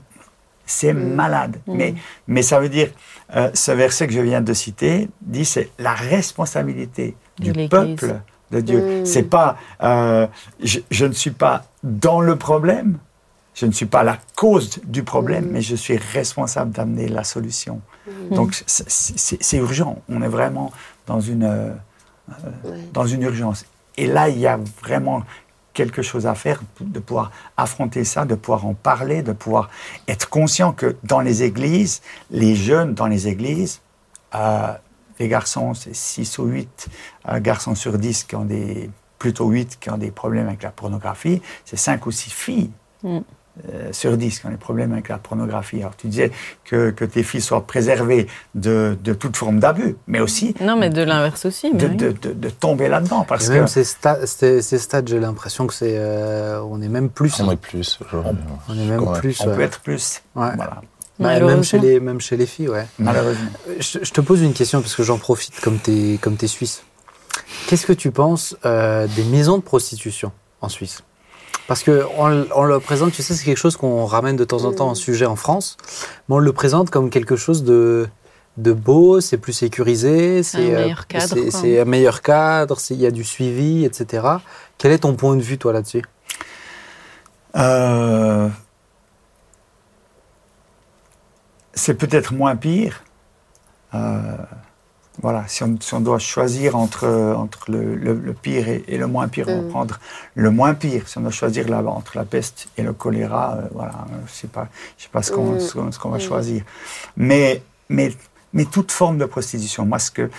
[0.66, 1.56] c'est malade.
[1.66, 1.94] Mais,
[2.26, 2.88] mais ça veut dire,
[3.36, 8.20] euh, ce verset que je viens de citer dit c'est la responsabilité du peuple
[8.50, 8.80] de Dieu.
[9.02, 9.06] Mm.
[9.06, 10.26] C'est pas, euh,
[10.62, 12.98] je, je ne suis pas dans le problème,
[13.58, 17.80] je ne suis pas la cause du problème, mais je suis responsable d'amener la solution.
[18.30, 20.00] Donc c'est- urgent.
[20.08, 20.70] On est vraiment
[21.06, 21.72] dans une, euh,
[22.64, 22.78] Ouais.
[22.92, 23.64] dans une urgence.
[23.96, 25.22] Et là, il y a vraiment
[25.74, 29.70] quelque chose à faire, de pouvoir affronter ça, de pouvoir en parler, de pouvoir
[30.06, 32.00] être conscient que dans les églises,
[32.30, 33.80] les jeunes dans les églises,
[34.34, 34.72] euh,
[35.18, 36.88] les garçons, c'est 6 ou 8
[37.28, 40.70] euh, garçons sur 10 qui ont des, plutôt 8 qui ont des problèmes avec la
[40.70, 42.70] pornographie, c'est 5 ou 6 filles.
[43.02, 43.18] Mm.
[43.72, 45.80] Euh, sur 10 qui ont des problèmes avec la pornographie.
[45.80, 46.30] Alors tu disais
[46.64, 50.90] que, que tes filles soient préservées de, de toute forme d'abus, mais aussi Non, mais
[50.90, 51.72] de l'inverse aussi.
[51.74, 51.96] de, oui.
[51.96, 53.24] de- de- de tomber là-dedans.
[53.28, 56.80] Parce Et que même ces, sta- ces- ces stades, j'ai l'impression que c'est, euh, on
[56.82, 57.40] est même plus.
[57.40, 57.98] On est plus.
[58.12, 59.40] On est même plus.
[59.40, 59.56] on ouais.
[59.56, 60.22] peut être plus.
[60.36, 60.50] Ouais.
[61.18, 62.86] Voilà, même chez les, même chez les filles, ouais.
[63.00, 63.50] malheureusement.
[63.80, 66.82] Je, je te pose une question parce que j'en profite comme t'es, comme t'es suisse.
[67.66, 70.30] Qu'est-ce que tu penses euh, des maisons de prostitution
[70.60, 71.02] en Suisse?
[71.68, 74.64] Parce que on, on le présente, tu sais, c'est quelque chose qu'on ramène de temps
[74.64, 75.76] en temps en sujet en France,
[76.28, 78.08] mais on le présente comme quelque chose de,
[78.56, 83.06] de beau, c'est plus sécurisé, c'est Un meilleur cadre, c'est- un meilleur cadre, il y
[83.06, 84.26] a du suivi, etc.
[84.78, 86.02] Quel est ton point de vue, toi, là-dessus?
[87.56, 88.48] Euh,
[91.74, 93.04] c'est peut-être moins pire.
[93.94, 94.36] Euh,
[95.20, 97.06] voilà, si on, si on doit choisir entre,
[97.36, 99.68] entre le, le- le pire et, et le moins pire, on va Mm.
[99.68, 99.98] prendre
[100.34, 101.08] le moins pire.
[101.08, 104.68] Si on doit choisir entre la peste et le choléra, euh, voilà, je sais pas,
[104.96, 105.60] je sais pas ce qu'on Mm.
[105.60, 106.20] ce ce va Mm.
[106.20, 106.62] choisir.
[107.16, 108.12] Mais, mais,
[108.52, 110.30] mais toute forme de prostitution, moi, ce que,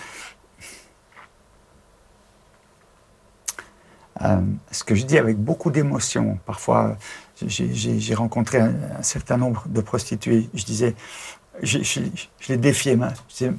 [4.21, 6.39] Euh, ce que je dis avec beaucoup d'émotion.
[6.45, 6.97] Parfois,
[7.41, 7.73] j'ai-
[8.15, 10.49] rencontré un, un certain nombre de prostituées.
[10.53, 10.93] Je disais,
[11.63, 12.01] je, je-
[12.41, 12.97] je les défiais.
[13.29, 13.53] Je disais,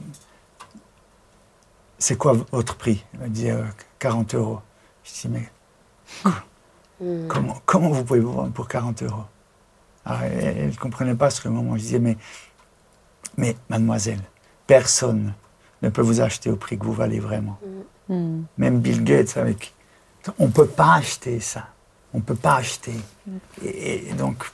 [2.01, 3.63] c'est quoi votre prix Elle me disait euh,
[4.01, 4.61] 40 euros.
[5.05, 5.49] Je dis, mais
[7.01, 7.29] Mm.
[7.29, 9.25] comment, comment vous pouvez vous vendre pour 40 euros
[10.05, 11.77] Alors, Elle ne comprenait pas ce moment.
[11.77, 12.17] Je disais, mais,
[13.39, 14.21] mais mademoiselle,
[14.67, 15.33] personne
[15.83, 17.59] ne peut vous acheter au prix que vous valez vraiment.
[18.09, 18.43] Hmm.
[18.59, 19.75] Même Bill Gates avec.
[20.39, 21.69] On ne peut pas acheter ça.
[22.13, 22.93] On ne peut pas acheter.
[23.65, 24.45] Et, et donc,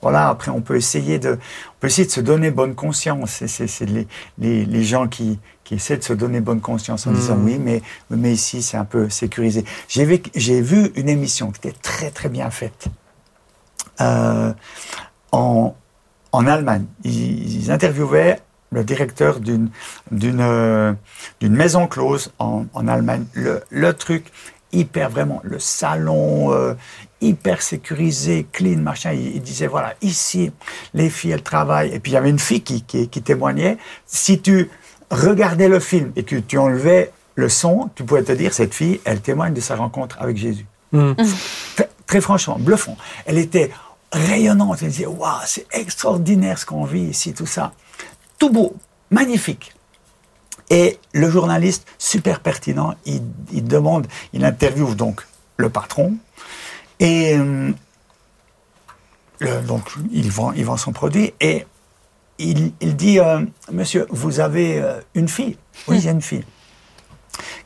[0.00, 3.46] voilà, après, on peut essayer de, on peut essayer de se donner bonne conscience.
[3.46, 7.16] C'est les, les, les gens qui, qui essaient de se donner bonne conscience en Mhm.
[7.16, 9.64] disant oui, mais, mais ici, c'est un peu sécurisé.
[9.88, 12.86] J'ai vu- J'ai vu une émission qui était très, très bien faite.
[14.00, 14.52] Euh,
[15.32, 15.74] en,
[16.32, 16.84] en Allemagne.
[17.04, 18.40] Ils, ils interviewaient
[18.70, 19.68] le directeur d'une
[20.10, 20.92] d'une euh,
[21.40, 23.24] d'une maison close en, en Allemagne.
[23.34, 24.32] Le, le truc
[24.72, 26.74] hyper vraiment le salon euh,
[27.20, 29.12] hyper sécurisé, clean, machin.
[29.12, 30.50] Il, il disait voilà ici
[30.94, 31.92] les filles elles travaillent.
[31.92, 33.76] Et puis il y avait une fille qui, qui, qui témoignait.
[34.06, 34.70] Si tu
[35.12, 39.00] regardais le film et que tu enlevais le son, tu pouvais te dire cette fille
[39.04, 40.66] elle témoigne de sa rencontre avec Jésus.
[40.92, 41.12] Hmm.
[41.76, 42.96] Très, très franchement, bluffant.
[43.26, 43.70] Elle était
[44.12, 44.78] rayonnante.
[44.82, 47.72] Elle disait Waouh, c'est extraordinaire ce qu'on vit ici, tout ça.
[48.38, 48.74] Tout beau,
[49.10, 49.72] magnifique.
[50.70, 55.22] Et le journaliste, super pertinent, il, il demande, il interviewe donc
[55.58, 56.14] le patron.
[57.00, 57.70] Et euh,
[59.40, 59.82] le- donc,
[60.12, 61.32] il vend, il vend son produit.
[61.40, 61.66] Et
[62.38, 65.56] il, il dit euh, Monsieur, vous avez euh, une fille
[65.88, 66.44] Oui, j'ai une fille.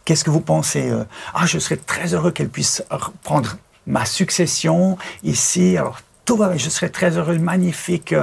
[0.04, 1.04] Qu'est-ce que vous pensez euh,
[1.34, 3.56] Ah, je serais très heureux qu'elle puisse reprendre
[3.86, 5.76] ma succession ici.
[5.76, 8.14] Alors, tout va bien, je serais très heureux, magnifique.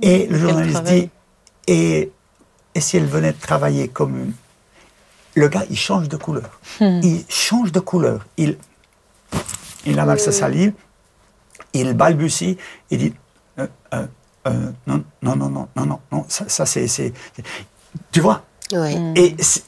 [0.00, 1.10] Et le journaliste dit
[1.66, 2.10] et,
[2.74, 4.32] et si elle venait de travailler comme une.
[5.34, 6.60] Le gars, il change de couleur.
[6.80, 8.26] Il change de couleur.
[8.36, 8.58] Il,
[9.86, 10.72] il avale sa salive,
[11.72, 12.58] il balbutie,
[12.90, 13.14] il dit
[13.58, 14.06] euh, euh,
[14.46, 14.50] euh,
[14.86, 16.86] non, non, non, non, non, non, non, ça, ça c'est.
[16.86, 17.12] c'est-
[18.10, 18.94] Tu vois Ouais.
[19.16, 19.64] et c'est-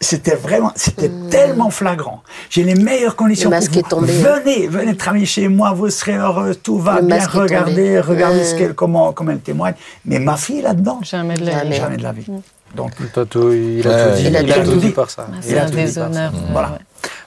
[0.00, 2.22] c'était vraiment, c'était tellement flagrant.
[2.50, 3.88] J'ai les meilleures conditions Le masque pour est vous.
[3.88, 4.12] tombé.
[4.12, 7.26] Venez, venez travailler chez moi, vous serez heureux, tout va Le bien.
[7.26, 8.00] Regardez, tombé.
[8.00, 8.58] regardez ce Mm.
[8.58, 9.74] qu'elle- comment, comment elle témoigne.
[10.04, 11.70] Mais ma fille là-dedans, Jamais de la Jamais.
[11.70, 11.76] vie.
[11.76, 12.26] jamais de la vie.
[12.74, 14.90] Donc, Toi, tout- il a tout dit, il a il a tout tout dit.
[14.90, 15.26] par ça.
[15.32, 16.32] Ah, C'est un déshonneur.
[16.34, 16.72] euh, Voilà.
[16.72, 16.78] ouais.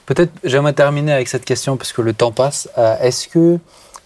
[0.06, 2.68] Peut-être, j'aimerais terminer avec cette question parce que le temps passe.
[2.78, 3.58] Euh, Est-ce que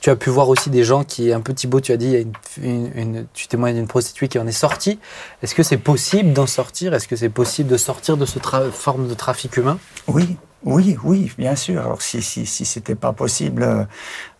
[0.02, 2.26] tu as pu voir aussi des gens qui, un peu Thibaut, tu as dit,
[2.60, 4.98] une, tu témoignes d'une prostituée qui en est sortie.
[5.42, 6.92] Est-ce que c'est possible d'en sortir?
[6.92, 9.78] Est-ce que c'est possible de sortir de cette forme de trafic humain?
[10.08, 11.80] Oui, oui, oui, bien sûr.
[11.80, 13.84] Alors si si si c'était pas possible, euh,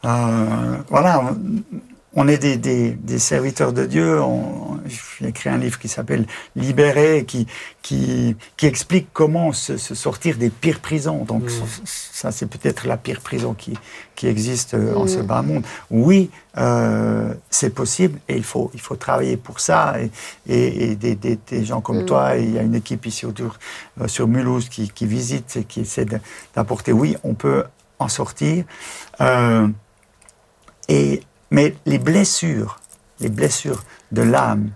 [0.05, 1.33] euh, voilà,
[2.15, 4.21] on, est des, des, des serviteurs de Dieu.
[4.21, 7.47] On, j'ai écrit un livre qui s'appelle Libéré, qui
[7.83, 11.25] qui qui explique comment se, se sortir des pires prisons.
[11.25, 11.65] Donc Mm.
[11.85, 13.75] ça c'est peut-être la pire prison qui
[14.15, 15.09] qui existe euh, en Mm.
[15.09, 15.65] ce bas monde.
[15.91, 20.11] Oui, euh, c'est possible et il faut il faut travailler pour ça et
[20.47, 22.07] et, et des, des, des gens comme Mm.
[22.07, 22.37] toi.
[22.37, 23.59] Il y a une équipe ici autour
[24.01, 26.07] euh, sur Mulhouse qui, qui visite et qui essaie
[26.55, 26.93] d'apporter.
[26.93, 27.65] Oui, on peut
[27.99, 28.65] en sortir.
[29.21, 29.67] Euh,
[30.89, 31.23] et,
[31.53, 32.81] mais les blessures,
[33.21, 34.71] les blessures de l'âme,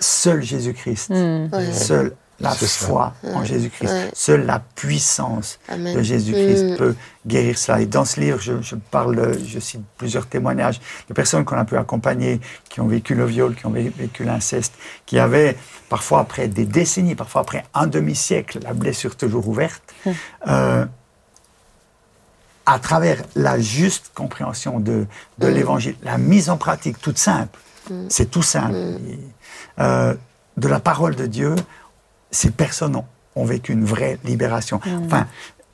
[0.00, 1.48] seul Jésus-Christ, Hmm.
[1.72, 2.66] Seul la ça.
[2.86, 5.94] foi en Jésus-Christ, seule la puissance Amen.
[5.96, 6.76] de Jésus-Christ Mm.
[6.76, 6.94] peut
[7.26, 7.80] guérir cela.
[7.80, 11.64] Et dans ce livre, je, je parle, je cite plusieurs témoignages de personnes qu'on a
[11.64, 14.74] pu accompagner, qui ont vécu le viol, qui ont vé- vécu l'inceste,
[15.06, 15.56] qui avaient
[15.88, 19.82] parfois après des décennies, parfois après un demi-siècle, la blessure toujours ouverte.
[20.48, 20.84] Euh,
[22.66, 25.06] à travers la juste compréhension de,
[25.38, 27.58] de l'évangile, la mise en pratique toute simple,
[28.08, 29.18] c'est tout simple, Et,
[29.78, 30.14] euh,
[30.56, 31.54] de la parole de Dieu,
[32.30, 33.04] ces personnes ont,
[33.36, 34.80] ont vécu une vraie libération.
[35.04, 35.26] Enfin,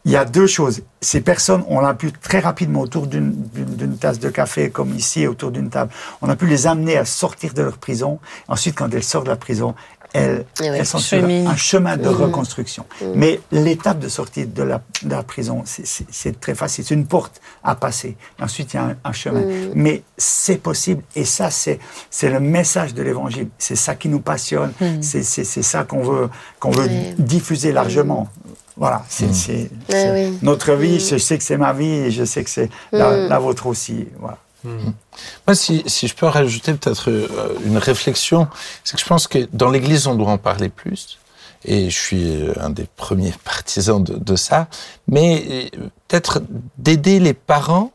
[0.04, 0.82] il y a deux choses.
[1.02, 5.50] Ces personnes, on a pu très rapidement, autour d'une tasse de café, comme ici, autour
[5.50, 8.18] d'une table, on a pu les amener à sortir de leur prison.
[8.48, 9.74] Ensuite, quand elles sortent de la prison,
[10.12, 10.66] elles, oui.
[10.66, 12.14] elles sont sur un chemin de Mhm.
[12.22, 12.84] reconstruction.
[13.14, 16.84] Mais l'étape de sortie de la, de la prison, c'est- très facile.
[16.86, 18.16] C'est une porte à passer.
[18.40, 19.40] Ensuite, il y a un, un chemin.
[19.40, 19.70] Mhm.
[19.74, 21.02] Mais c'est possible.
[21.14, 21.78] Et ça, c'est
[22.22, 23.48] le message de l'Évangile.
[23.58, 24.72] C'est ça qui nous passionne.
[25.00, 25.22] C'est
[25.62, 26.88] ça qu'on veut, qu'on veut
[27.18, 28.28] diffuser largement.
[28.76, 30.38] Voilà, c'est oui.
[30.42, 30.98] notre vie.
[31.00, 34.06] Je sais que c'est ma vie et je sais que c'est la, la vôtre aussi.
[34.18, 34.38] Voilà.
[34.64, 37.28] Moi, si, si je peux rajouter peut-être euh,
[37.64, 38.48] une réflexion,
[38.84, 41.18] c'est que je pense que dans l'Église, on doit en parler plus.
[41.64, 44.68] Et je suis euh, un des premiers partisans de, de ça.
[45.08, 46.42] Mais euh, peut-être
[46.78, 47.92] d'aider les parents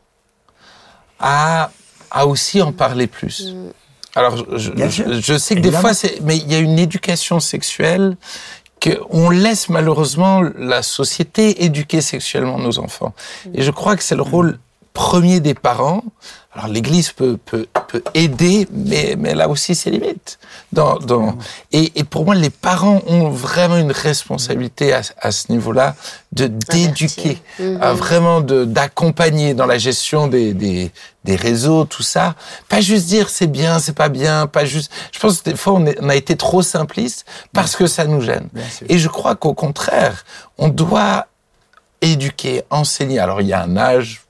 [1.20, 1.70] à,
[2.10, 3.54] à aussi en parler plus.
[4.14, 8.16] Alors, je, sais que des fois, c'est, mais il y a une éducation sexuelle
[8.82, 13.12] qu'on laisse malheureusement la société éduquer sexuellement nos enfants.
[13.52, 14.58] Et je crois que c'est le rôle
[14.96, 16.02] premier des parents.
[16.52, 20.38] Alors l'Église peut, peut, peut aider, mais, mais elle a aussi ses limites.
[20.72, 21.36] Dans, dans,
[21.70, 25.94] et, et pour moi, les parents ont vraiment une responsabilité à, à ce niveau-là
[26.32, 27.78] de d'éduquer, Mhm.
[27.82, 30.90] à vraiment de- d'accompagner dans la gestion des, des,
[31.24, 32.34] des réseaux, tout ça.
[32.70, 34.90] Pas juste dire c'est bien, c'est pas bien, pas juste.
[35.12, 38.06] Je pense que des fois on, est- on a été trop simpliste parce que ça
[38.06, 38.48] nous gêne.
[38.88, 40.24] Et je crois qu'au contraire,
[40.56, 41.26] on doit
[42.00, 43.18] éduquer, enseigner.
[43.18, 44.22] Alors il y a un âge,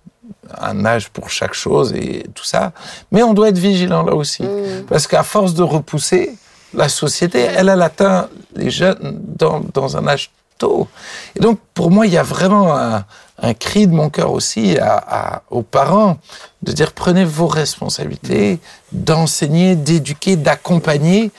[0.60, 2.72] un âge pour chaque chose et tout ça,
[3.12, 4.44] mais on doit être vigilant là aussi,
[4.88, 6.36] parce qu'à force de repousser,
[6.74, 10.88] la société, elle, elle atteint les jeunes dans, dans un âge tôt.
[11.34, 13.04] Et donc pour moi, il y a vraiment un,
[13.42, 16.18] un cri de mon cœur aussi à, à- aux parents
[16.62, 18.58] de dire prenez vos responsabilités,
[18.92, 21.30] d'enseigner, d'éduquer, d'accompagner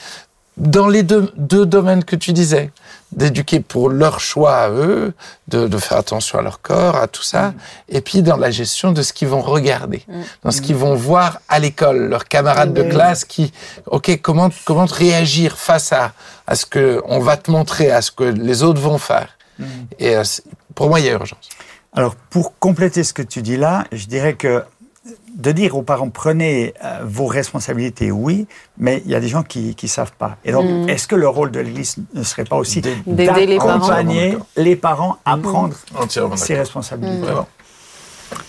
[0.55, 2.71] dans les deux, deux domaines que tu disais,
[3.11, 5.13] d'éduquer pour leur choix à eux,
[5.47, 7.53] de, de faire attention à leur corps, à tout ça,
[7.87, 10.05] et puis dans la gestion de ce qu'ils vont regarder,
[10.43, 13.53] dans ce qu'ils vont voir à l'école, leurs camarades de classe qui,
[13.85, 16.13] ok, comment comment réagir face à
[16.47, 19.37] à ce que on va te montrer, à ce que les autres vont faire.
[19.99, 20.23] Et euh,
[20.75, 21.49] pour moi, il y a urgence.
[21.93, 24.63] Alors, pour compléter ce que tu dis là, je dirais que
[25.37, 29.43] de dire aux parents prenez euh, vos responsabilités, oui, mais il y a des gens
[29.43, 30.37] qui ne savent pas.
[30.43, 33.73] Et donc, est-ce que le rôle de l'Église ne serait pas aussi D'aider les parents.
[33.77, 36.65] d'accompagner les parents à prendre Entièrement ses d'accord.
[36.65, 37.21] responsabilités?
[37.21, 37.47] Vraiment.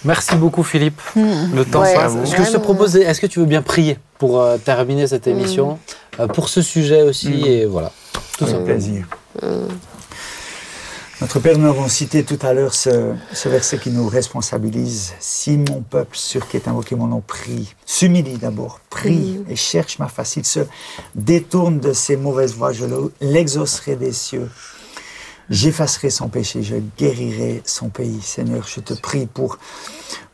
[0.04, 1.00] Merci beaucoup Philippe.
[1.14, 2.12] Le temps Ouais, passe.
[2.24, 2.64] Ce que je te vraiment.
[2.64, 5.78] propose, c'est- est-ce que tu veux bien prier pour euh, terminer cette émission,
[6.18, 7.44] euh, pour ce sujet aussi, Mm.
[7.46, 7.92] et voilà.
[8.38, 9.06] Tout Avec plaisir.
[11.20, 15.14] Notre Père, nous avons cité tout à l'heure ce, ce verset qui nous responsabilise.
[15.18, 19.98] Si mon peuple, sur qui est invoqué mon nom, prie, s'humilie d'abord, prie et cherche
[19.98, 20.60] ma face, il se
[21.16, 24.48] détourne de ses mauvaises voies, je le- l'exaucerai des cieux.
[25.50, 28.20] J'effacerai son péché, je guérirai son pays.
[28.22, 29.58] Seigneur, je te prie pour,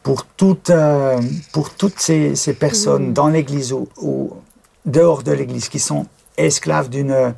[0.03, 1.19] pour, toutes, euh,
[1.53, 4.35] pour toutes ces, ces personnes dans l'Église ou, ou
[4.85, 6.07] dehors de l'Église qui sont
[6.37, 7.33] esclaves d'une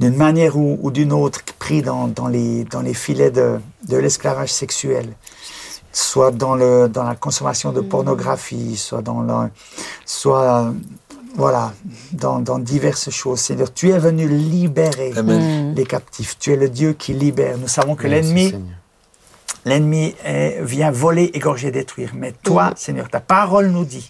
[0.00, 3.96] d'une manière ou, ou d'une autre, pris dans, dans, les, dans les filets de, de
[3.96, 5.06] l'esclavage sexuel,
[5.92, 9.48] soit dans, le, dans la consommation de pornographie, soit dans le,
[10.06, 10.72] soit
[11.34, 11.72] voilà,
[12.12, 13.40] dans, dans diverses choses.
[13.40, 15.74] Seigneur, tu es venu libérer Amen.
[15.74, 16.38] les captifs.
[16.38, 17.58] Tu es le Dieu qui libère.
[17.58, 18.54] Nous savons que l'ennemi.
[19.64, 22.12] L'ennemi est- vient voler, égorger, détruire.
[22.14, 24.08] Mais toi, Seigneur, ta parole nous dit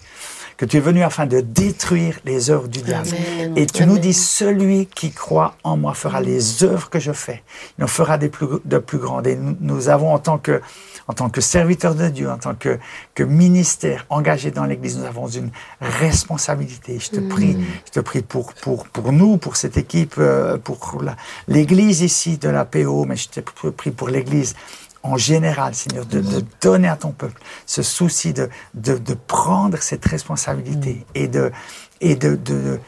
[0.58, 3.08] que tu es venu afin de détruire les œuvres du diable.
[3.08, 3.52] Amen.
[3.56, 7.44] Et tu nous dis, celui qui croit en moi fera les œuvres que je fais.
[7.78, 9.28] Il en fera des plus, de plus grandes.
[9.28, 10.60] Et nous, nous avons, en tant que,
[11.06, 12.80] en tant que serviteurs de Dieu, en tant que,
[13.14, 15.50] que ministère engagé dans l'Église, nous avons une
[15.80, 16.98] responsabilité.
[16.98, 17.56] Je te prie,
[17.86, 21.04] je te prie pour, pour, pour nous, pour cette équipe, euh, pour
[21.46, 24.56] l'Église ici de la PO, mais je te prie pour l'Église
[25.02, 29.78] en général, Seigneur, de, de donner à ton peuple ce souci de, de, de prendre
[29.78, 31.52] cette responsabilité et de,
[32.00, 32.80] et de, de,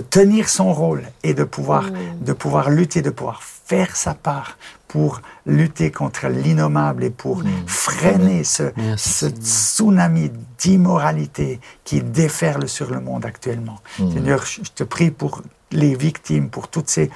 [0.00, 1.90] tenir son rôle et de pouvoir,
[2.20, 8.44] de pouvoir lutter, de pouvoir faire sa part pour lutter contre l'innommable et pour freiner
[8.44, 13.80] ce, ce tsunami d'immoralité qui déferle sur le monde actuellement.
[13.96, 15.42] Seigneur, je te prie pour
[15.72, 17.10] les victimes, pour toutes ces,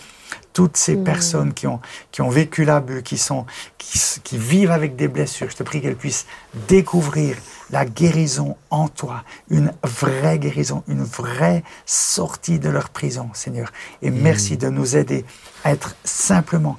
[0.61, 1.80] toutes ces personnes qui ont,
[2.12, 3.46] qui ont vécu l'abus, qui, sont,
[3.78, 5.48] qui, vivent avec des blessures.
[5.48, 6.26] Je te prie qu'elles puissent
[6.68, 7.38] découvrir
[7.70, 13.72] la guérison en toi, une vraie guérison, une vraie sortie de leur prison, Seigneur.
[14.02, 15.24] Et merci de nous aider
[15.64, 16.76] à être simplement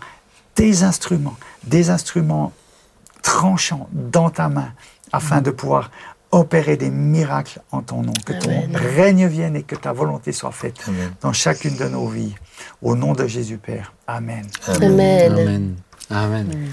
[0.55, 2.53] des instruments, des instruments
[3.23, 4.73] tranchants dans ta main,
[5.11, 5.89] afin de pouvoir
[6.32, 8.13] opérer des miracles en ton nom.
[8.25, 8.75] Que ton Amen.
[8.75, 11.11] règne vienne et que ta volonté soit faite Amen.
[11.21, 12.36] dans chacune de nos vies.
[12.82, 13.93] Au nom de Jésus Père.
[14.07, 14.45] Amen.
[14.67, 15.32] Amen.
[15.32, 15.75] Amen.
[16.09, 16.71] Amen.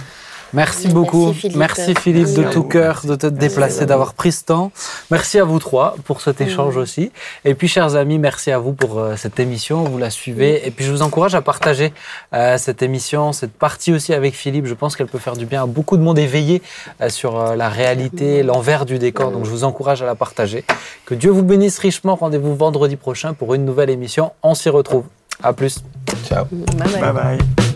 [0.54, 1.32] Merci Merci, beaucoup.
[1.32, 1.56] Philippe.
[1.56, 4.72] Merci Philippe de tout cœur de te déplacer, d'avoir pris ce temps.
[5.10, 7.10] Merci à vous trois pour cet échange aussi.
[7.44, 9.84] Et puis, chers amis, merci à vous pour euh, cette émission.
[9.84, 10.66] Vous la suivez.
[10.66, 11.92] Et puis, je vous encourage à partager
[12.32, 14.66] euh, cette émission, cette partie aussi avec Philippe.
[14.66, 16.62] Je pense qu'elle peut faire du bien à beaucoup de monde éveillé
[17.00, 19.30] euh, sur euh, la réalité, l'envers du décor.
[19.32, 20.64] Donc, je vous encourage à la partager.
[21.04, 22.14] Que Dieu vous bénisse richement.
[22.14, 24.32] Rendez-vous vendredi prochain pour une nouvelle émission.
[24.42, 25.04] On s'y retrouve.
[25.42, 25.82] À plus.
[26.26, 26.46] Ciao.
[26.50, 27.00] Bye bye.
[27.00, 27.67] Bye bye.